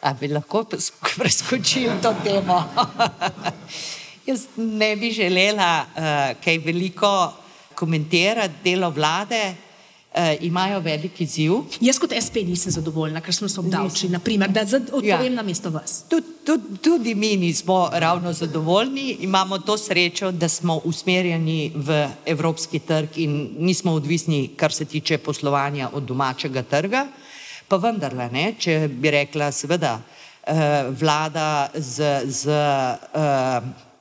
[0.00, 0.64] A bi lahko
[1.16, 2.56] preskočili to temo?
[4.28, 7.12] Jaz ne bi želela uh, kaj veliko
[7.74, 9.63] komentirati delo vlade.
[10.14, 11.52] Uh, imajo veliki ziv.
[11.80, 15.30] Jaz kot SP nisem zadovoljna, ker smo se obdavčili, naprimer, da odpovem ja.
[15.30, 16.04] na mesto vas.
[16.08, 19.16] Tud, tud, tudi mi nismo ravno zadovoljni.
[19.26, 25.18] Imamo to srečo, da smo usmerjeni v evropski trg in nismo odvisni, kar se tiče
[25.18, 27.06] poslovanja od domačega trga.
[27.68, 30.54] Pa vendarle, ne, če bi rekla, seveda, uh,
[31.00, 32.20] vlada z.
[32.24, 32.62] z
[33.14, 33.92] uh,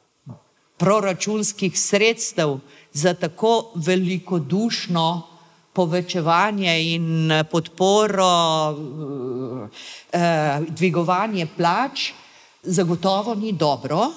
[0.77, 2.57] proračunskih sredstev
[2.93, 5.32] za tako velikodušno
[5.73, 8.29] povečevanje in eh, podporo,
[10.13, 12.11] eh, dvigovanje plač,
[12.63, 14.11] zagotovo ni dobro,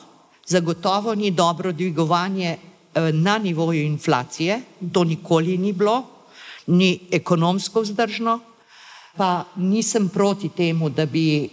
[0.47, 4.61] zagotovo ni dobro dvigovanje eh, na nivoju inflacije,
[4.93, 6.05] to nikoli ni bilo,
[6.67, 8.41] ni ekonomsko vzdržno,
[9.17, 11.49] pa nisem proti temu, da bi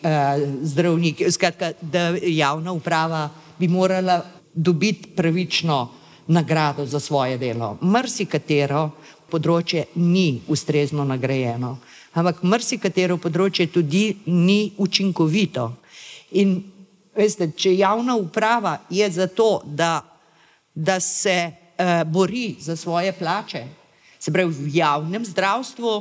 [0.62, 3.30] zdravniki, skratka, da javna uprava
[3.60, 4.20] bi morala
[4.54, 5.90] dobiti pravično
[6.28, 7.78] nagrado za svoje delo.
[7.82, 8.90] Mrsikatero
[9.34, 11.78] področje ni ustrezno nagrajeno,
[12.14, 15.72] ampak mrsikatero področje tudi ni učinkovito.
[16.38, 16.60] In
[17.18, 20.02] veste, če javna uprava je za to, da,
[20.74, 23.66] da se uh, bori za svoje plače,
[24.20, 25.94] se pravi v javnem zdravstvu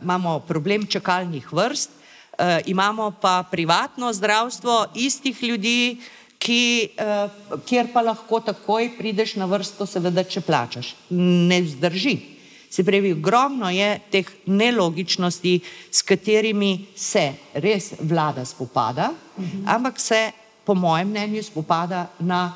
[0.00, 6.00] imamo problem čakalnih vrst, uh, imamo pa privatno zdravstvo istih ljudi,
[6.40, 10.94] ki, uh, kjer pa lahko takoj prideš na vrsto, seveda, če plačaš.
[11.10, 12.39] Ne zdrži.
[12.70, 15.60] Se pravi, ogromno je teh nelogičnosti,
[15.90, 19.62] s katerimi se res vlada spopada, -huh.
[19.66, 20.30] ampak se,
[20.64, 22.54] po mojem mnenju, spopada na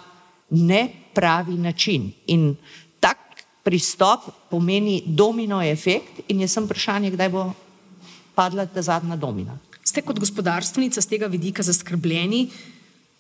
[0.50, 2.12] nepravi način.
[2.26, 2.56] In
[3.00, 3.18] tak
[3.62, 7.52] pristop pomeni domino efekt, in jaz sem vprašanje, kdaj bo
[8.34, 9.58] padla ta zadnja domina.
[9.84, 12.48] Ste kot gospodarstvenica z tega vidika zaskrbljeni,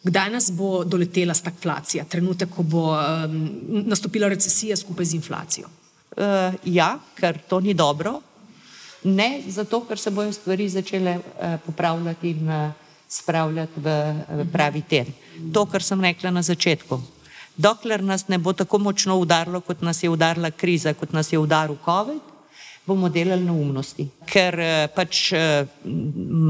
[0.04, 3.38] Kdaj nas bo doletela stagflacija, trenutek, ko bo um,
[3.88, 5.70] nastopila recesija skupaj z inflacijo?
[6.14, 8.20] Uh, ja, ker to ni dobro.
[9.04, 12.70] Ne zato, ker se bojo stvari začele uh, popravljati in uh,
[13.08, 13.96] spravljati v,
[14.28, 15.10] v pravi ter.
[15.52, 17.00] To, kar sem rekla na začetku.
[17.56, 21.38] Dokler nas ne bo tako močno udarilo, kot nas je udarila kriza, kot nas je
[21.38, 22.32] udaril COVID,
[22.86, 24.08] bomo delali neumnosti.
[24.26, 24.58] Ker
[24.94, 25.30] pač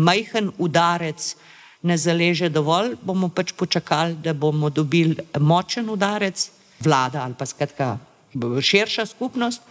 [0.05, 1.35] majhen udarec
[1.85, 6.51] ne zaleže dovolj, bomo pač počakali, da bomo dobili močen udarec,
[6.81, 7.97] vlada ali pa skratka
[8.61, 9.62] širša skupnost,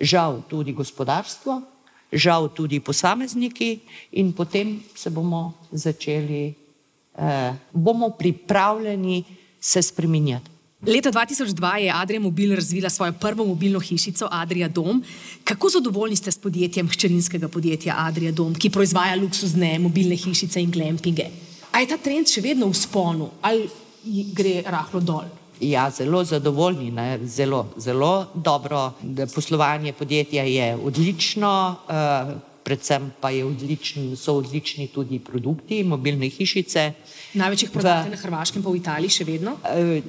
[0.00, 1.60] žal tudi gospodarstvo,
[2.12, 3.78] žal tudi posamezniki
[4.12, 6.54] in potem se bomo začeli,
[7.18, 9.24] eh, bomo pripravljeni
[9.60, 10.50] se spreminjati.
[10.86, 15.04] Leta 2002 je Adrija Mobil razvila svojo prvo mobilno hišico Adrija Dom.
[15.44, 20.70] Kako zadovoljni ste s podjetjem hčerinskega podjetja Adrija Dom, ki proizvaja luksuzne mobilne hišice in
[20.70, 21.26] glampinge?
[21.72, 23.68] A je ta trend še vedno v sponu ali
[24.32, 25.28] gre rahlo dol?
[25.60, 27.18] Ja, zelo zadovoljni, ne?
[27.24, 28.92] zelo, zelo dobro.
[29.34, 32.32] Poslovanje podjetja je odlično, uh,
[32.64, 36.92] predvsem pa odličen, so odlični tudi produkti, mobilne hišice.
[37.34, 39.58] Največjih prodajate na Hrvaškem, pa v Italiji še vedno?
[39.60, 40.00] Uh,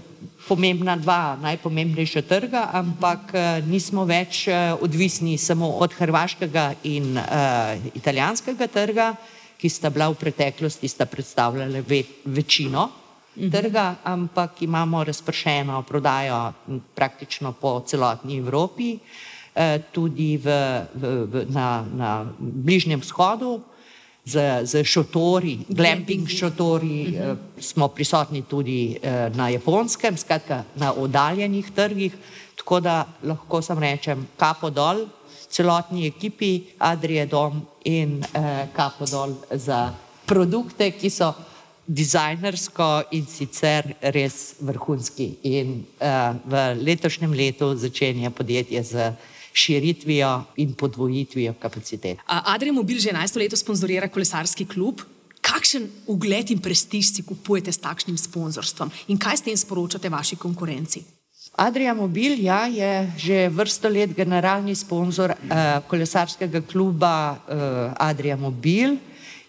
[0.47, 4.45] pomembna dva najpomembnejša trga, ampak uh, nismo več
[4.79, 9.11] odvisni samo od hrvaškega in uh, italijanskega trga,
[9.59, 13.00] ki sta bila v preteklosti, sta predstavljala ve, večino.
[13.35, 16.53] Trga, ampak imamo razpršeno prodajo
[16.95, 20.45] praktično po celotni Evropi, uh, tudi v,
[20.93, 23.61] v, v, na, na Bližnjem vzhodu.
[24.21, 24.37] Z,
[24.69, 27.37] z šotori, glamping šotori, uh -huh.
[27.57, 32.13] smo prisotni tudi uh, na japonskem, skratka na oddaljenih trgih,
[32.55, 35.07] tako da lahko sam rečem kapo dol
[35.49, 39.89] celotni ekipi Adrije Dom in uh, kapo dol za
[40.25, 41.33] produkte, ki so
[41.91, 45.27] dizajnersko in sicer res vrhunski.
[45.43, 49.11] In uh, v letošnjem letu začenja podjetje z
[49.53, 52.23] širitvijo in podvojitvijo kapacitet.
[52.27, 55.01] Adrian Mobil že 11 let sponzorira kolesarski klub.
[55.41, 60.37] Kakšen ugled in prestiž si kupujete s takšnim sponzorstvom in kaj s tem sporočate vaši
[60.37, 61.03] konkurenci?
[61.57, 68.95] Adrian Mobil ja, je že vrsto let generalni sponzor uh, kolesarskega kluba uh, Adrian Mobil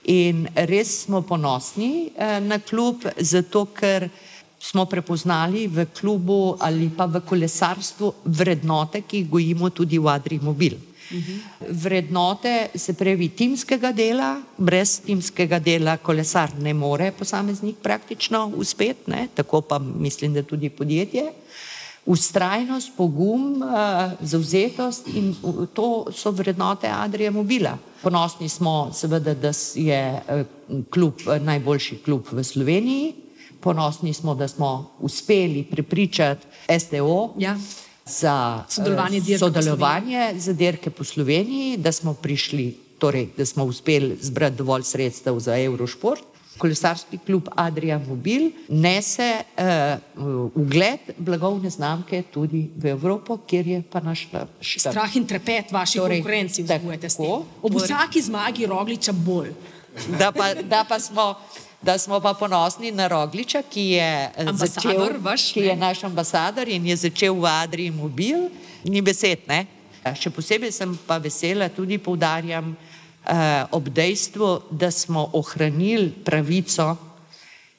[0.04, 4.08] in res smo ponosni uh, na klub, zato ker
[4.62, 10.38] smo prepoznali v klubu ali pa v kolesarstvu vrednote, ki jih gojimo tudi v Adri
[10.42, 10.78] Mobil.
[11.68, 19.60] Vrednote se pravi timskega dela, brez timskega dela kolesar ne more posameznik praktično uspeti, tako
[19.60, 21.32] pa mislim, da tudi podjetje.
[22.06, 23.62] Ustrajnost, pogum,
[24.20, 25.34] zauzetost in
[25.74, 27.76] to so vrednote Adrija Mobila.
[28.02, 30.22] Ponosni smo, seveda, da je
[30.90, 33.12] klub najboljši klub v Sloveniji.
[33.60, 36.46] Ponosni smo, da smo uspeli prepričati
[36.78, 37.56] STO Ja.
[38.06, 44.18] za Sodelovanje dirke sodelovanje za dirke po Sloveniji, da smo prišli, torej, da smo uspeli
[44.20, 46.31] zbrati dovolj sredstev za Eurošport.
[46.62, 54.00] Kolesarski klub Adria Mobil nese uh, ugled blagovne znamke tudi v Evropo, kjer je pa
[54.00, 54.52] naš štab.
[54.62, 57.26] Strah in trepet vaši Torej, konkurenci vzbujate s tem.
[57.26, 59.50] tako, Ob vsaki zmagi Rogliča bolj.
[60.18, 61.34] Da pa, da pa smo.
[61.82, 66.04] Da smo pa ponosni na Rogliča, ki je, eh, Ambasador začel, vaš, ki je naš
[66.06, 68.44] ambasador in je začel v Adriji mobil,
[68.84, 69.42] ni besed.
[69.50, 69.66] Ne?
[70.14, 72.91] Še posebej sem pa vesela, tudi poudarjam, eh,
[73.70, 76.96] ob dejstvu, da smo ohranili pravico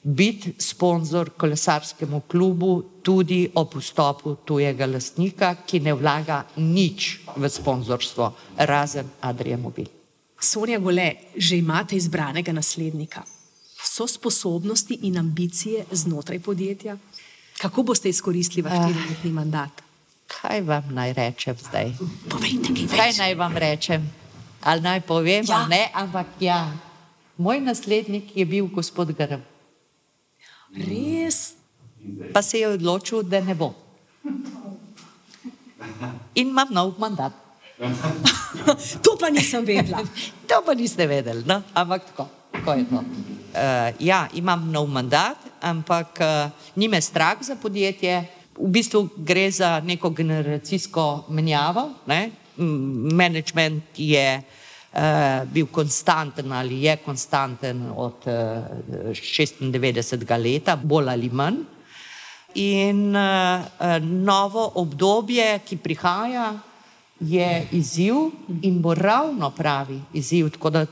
[0.02, 8.32] biti sponzor kolesarskemu klubu tudi ob vstopu tujega lastnika, ki ne vlaga nič v sponzorstvo,
[8.56, 9.88] razen Adrija Mobil.
[10.40, 13.24] Sonja Gole, že imate izbranega naslednika.
[13.84, 16.96] So sposobnosti in ambicije znotraj podjetja?
[17.58, 19.82] Kako boste izkoristili vaš štiriletni mandat?
[20.26, 21.92] Kaj vam naj rečem zdaj?
[22.28, 24.23] Povejte, kaj Kaj naj vam rečem?
[24.64, 25.60] Ali naj povem, Ja.
[25.60, 25.68] ja.
[25.68, 26.72] ne, ampak ja.
[27.36, 29.42] Moj naslednik je bil gospod Grm,
[30.72, 31.54] Res?
[32.32, 33.74] pa se je odločil, da ne bo.
[36.34, 37.32] In imam nov mandat.
[39.02, 40.00] To pa nisem vedela.
[40.48, 41.62] To pa niste vedeli, no?
[41.74, 43.00] ampak tako, tako je to.
[43.00, 48.28] Uh, ja, imam nov mandat, ampak uh, ni me strah za podjetje.
[48.54, 51.90] V bistvu gre za neko generacijsko menjavo.
[52.06, 52.30] Ne?
[52.56, 54.42] Management je
[54.92, 55.00] uh,
[55.52, 58.32] bil konstanten ali je konstanten od uh,
[59.12, 60.38] 96.
[60.38, 61.56] leta, bolj ali manj.
[62.54, 63.64] In uh,
[64.02, 66.52] novo obdobje, ki prihaja,
[67.20, 68.14] je izziv
[68.62, 70.50] in bo ravno pravi izziv.
[70.50, 70.86] Tako da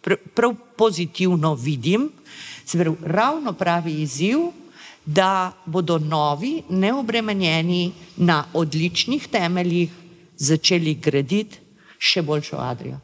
[0.00, 2.10] pr prav pozitivno vidim,
[2.64, 4.38] se pravi, ravno pravi izziv,
[5.04, 9.90] da bodo novi, neobremenjeni na odličnih temeljih
[10.40, 11.60] začeli graditi
[12.00, 12.98] še boljšo Adrijo.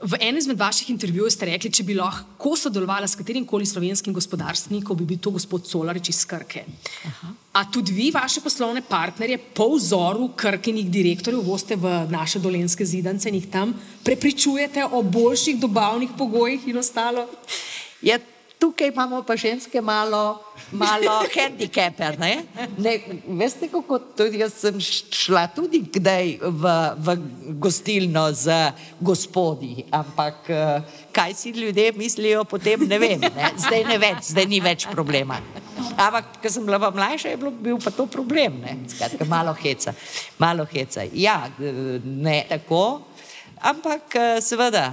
[0.00, 4.14] V enem izmed vaših intervjujev ste rekli, če bi lahko sodelovala s katerim koli slovenskim
[4.16, 6.62] gospodarstvenikom, bi bil to gospod Solarič iz Krke.
[7.04, 7.32] Aha.
[7.60, 13.28] A tudi vi, vaše poslovne partnerje, po vzoru krkenih direktorjev, boste v naše dolenske zidance
[13.28, 13.74] in jih tam
[14.06, 17.26] prepričujete o boljših dobavnih pogojih in ostalo?
[18.00, 18.16] Ja,
[18.60, 20.40] tukaj imamo pa ženske malo,
[20.72, 22.12] malo handikepe.
[22.18, 22.42] Ne?
[22.78, 27.16] Ne, veste, kako tudi jaz sem šla tudi kdaj v, v
[27.56, 28.52] gostilno z
[29.00, 30.82] gospodi, ampak eh,
[31.12, 33.20] kaj si ljudje mislijo potem, ne vem.
[33.20, 33.52] Ne?
[33.56, 35.40] Zdaj ne več, zdaj ni več problema.
[35.96, 38.60] Ampak, ko sem bila pa mlajša, je bilo, bil pa to problem.
[38.60, 38.76] Ne?
[38.92, 39.96] Skratka, malo heca,
[40.38, 41.08] malo heca.
[41.16, 43.00] Ja, eh, ne tako,
[43.56, 44.90] ampak eh, seveda.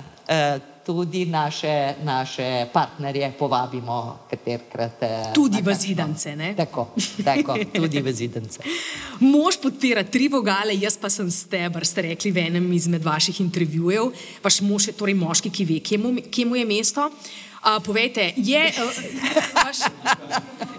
[0.87, 5.03] Tudi naše, naše partnerje povabimo, katerkrat.
[5.03, 6.55] eh, Tudi v zidance, ne?
[6.55, 8.63] Tako, tako, tudi v zidance.
[9.19, 14.15] Mož podpira tri vogale, jaz pa sem stebr, ste rekli v enem izmed vaših intervjujev.
[14.39, 17.03] Vaš mož je torej moški, ki ve, kje mu, kje mu je mesto.
[17.03, 18.87] Uh, povejte, je, uh,
[19.59, 19.91] vaš,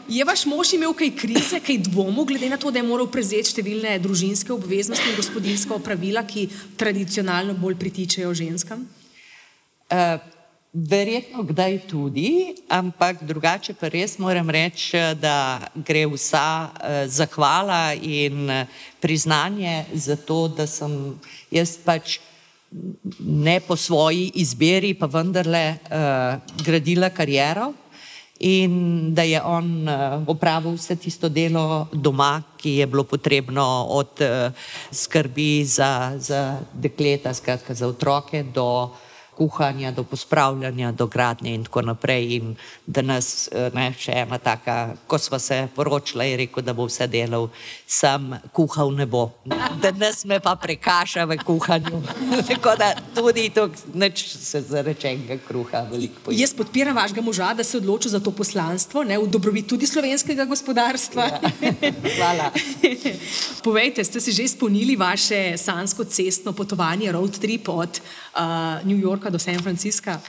[0.09, 3.53] je vaš mož imel kaj krize, kaj dvomov, glede na to, da je moral prevzeti
[3.53, 6.49] številne družinske obveznosti in gospodinska opravila, ki
[6.81, 8.89] tradicionalno bolj pritičejo ženskam?
[9.89, 10.21] Uh,
[10.73, 18.45] verjetno kdaj tudi, ampak drugače pa res moram reči, da gre vsa uh, zahvala in
[18.51, 18.69] uh,
[19.01, 21.17] priznanje za to, da sem
[21.51, 22.19] jaz pač
[23.19, 27.73] ne po svoji izbiri, pa vendarle uh, gradila kariero.
[28.39, 34.21] In da je on uh, opravil vse tisto delo doma, ki je bilo potrebno od
[34.21, 34.53] uh,
[34.93, 38.93] skrbi za, za dekleta, skratka za otroke, do
[39.39, 42.37] kuhanja, do pospravljanja, do gradnje in tako naprej.
[42.37, 46.75] In da nas, uh, ne, še ena taka, ko smo se poročila, je rekel, da
[46.75, 47.49] bo vse delal,
[47.87, 49.29] sam kuhal ne bo.
[49.83, 52.03] Da nas me pa prekaša v kuhanju.
[52.51, 56.41] tako da tudi to, neč se zarečenega kruha veliko poje.
[56.43, 60.49] Jaz podpiram vašega moža, da se odloči za to poslanstvo, ne, v dobrobit tudi slovenskega
[60.51, 61.29] gospodarstva.
[62.17, 62.51] Hvala.
[63.67, 68.01] Povejte, ste si že izpolnili vaše sansko cestno potovanje, road trip od
[68.39, 70.21] uh, New Yorka do San Francisca?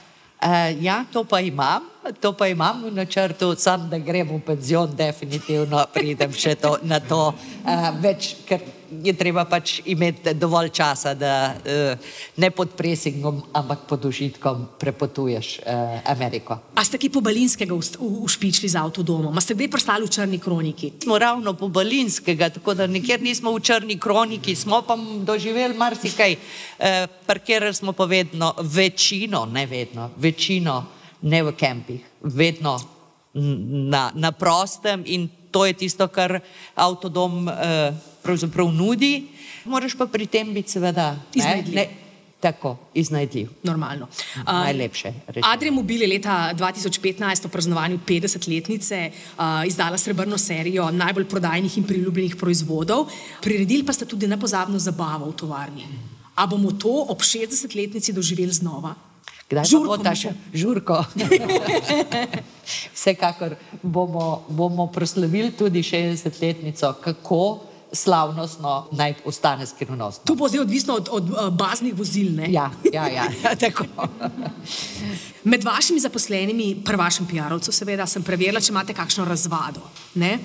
[0.42, 1.84] Uh, ja, to pa imam,
[2.20, 6.96] to pa imam v načrtu, sam da grem v penzion, definitivno pridem še to, na
[6.98, 7.36] to.
[7.60, 13.86] Uh, več, ker je treba pač imeti dovolj časa, da uh, ne pod presingom, ampak
[13.88, 16.58] pod užitkom prepotuješ uh, Ameriko.
[16.74, 19.34] A ste ki po Balinskega ušpičili z avtodomom?
[19.36, 20.92] A ste kdaj prstali v črni kroniki?
[21.02, 26.36] Smo ravno po Balinskega, tako da nikjer nismo v črni kroniki, smo pa doživeli marsikaj.
[26.36, 30.84] Uh, parkirali smo pa vedno, večino, ne vedno, večino
[31.22, 32.78] ne v kempih, vedno
[33.34, 36.40] na, na prostem in to je tisto, kar
[36.74, 39.28] avtodom eh, pravzaprav nudi.
[39.64, 41.74] Moraš pa pri tem biti seveda iznajdljiv.
[41.74, 41.86] Ne,
[42.40, 43.48] tako, iznajdljiv.
[43.62, 44.08] Normalno.
[44.36, 45.12] Uh, Najlepše.
[45.42, 51.84] Adrija Mobil je leta 2015 v praznovanju 50-letnice uh, izdala srebrno serijo najbolj prodajnih in
[51.84, 53.06] priljubljenih proizvodov.
[53.42, 55.86] Priredili pa ste tudi nepozabno zabavo v tovarni.
[56.34, 58.94] A bomo to ob 60-letnici doživeli znova?
[59.50, 60.30] Kdaj Žurko bo ta še?
[60.54, 61.02] Žurko.
[62.94, 70.22] Vsekakor bomo, bomo proslavili tudi 60-letnico, kako slavnostno naj ostane skrivnost.
[70.24, 72.52] To bo zdaj odvisno od, od uh, baznih vozil, ne?
[72.52, 74.08] Ja, ja, ja, ja.
[75.44, 79.82] Med vašimi zaposlenimi, pri vašem PR-ovcu seveda, sem preverila, če imate kakšno razvado,
[80.14, 80.38] ne?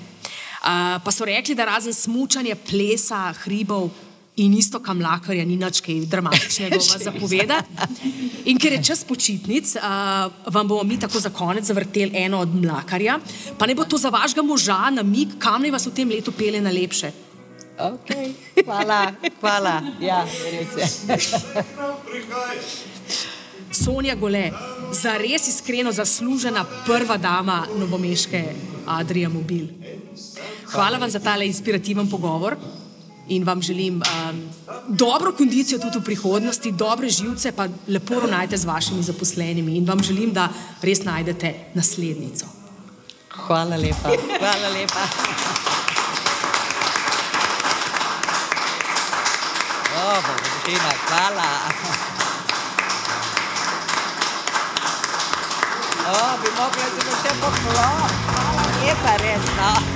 [0.66, 3.90] Uh, pa so rekli, da razen smučanja, plesa, hribov,
[4.36, 6.78] in isto kamlakarja, ni nič kaj dramatičnega
[7.08, 8.12] zapovedati.
[8.52, 12.54] In ker je čas počitnic, uh, vam bomo mi tako za konec zavrteli eno od
[12.54, 13.18] mlakarja,
[13.58, 16.32] pa ne bo to za vašega moža na mig, kam naj vas v tem letu
[16.36, 17.25] pele na lepše.
[17.78, 18.32] Okay.
[18.64, 19.82] Hvala, hvala.
[20.00, 20.86] Ja, res je.
[23.70, 24.50] Sonja Gole,
[24.92, 28.44] za res iskreno zaslužena prva dama novomeške
[28.86, 29.68] Adrija Mobil.
[30.72, 32.56] Hvala vam za tale inspirativen pogovor
[33.28, 34.40] in vam želim um,
[34.88, 40.02] dobro kondicijo tudi v prihodnosti, dobre živce, pa lepo ravnajte z vašimi zaposlenimi in vam
[40.02, 40.48] želim, da
[40.82, 42.46] res najdete naslednico.
[43.28, 44.14] Hvala lepa.
[44.38, 45.65] Hvala lepa.
[50.66, 51.50] Oh, Božina, hvala.
[56.10, 58.26] Oh, bi mogla se še poklopiti.
[58.34, 59.46] Hvala lepa, res.
[59.56, 59.95] No.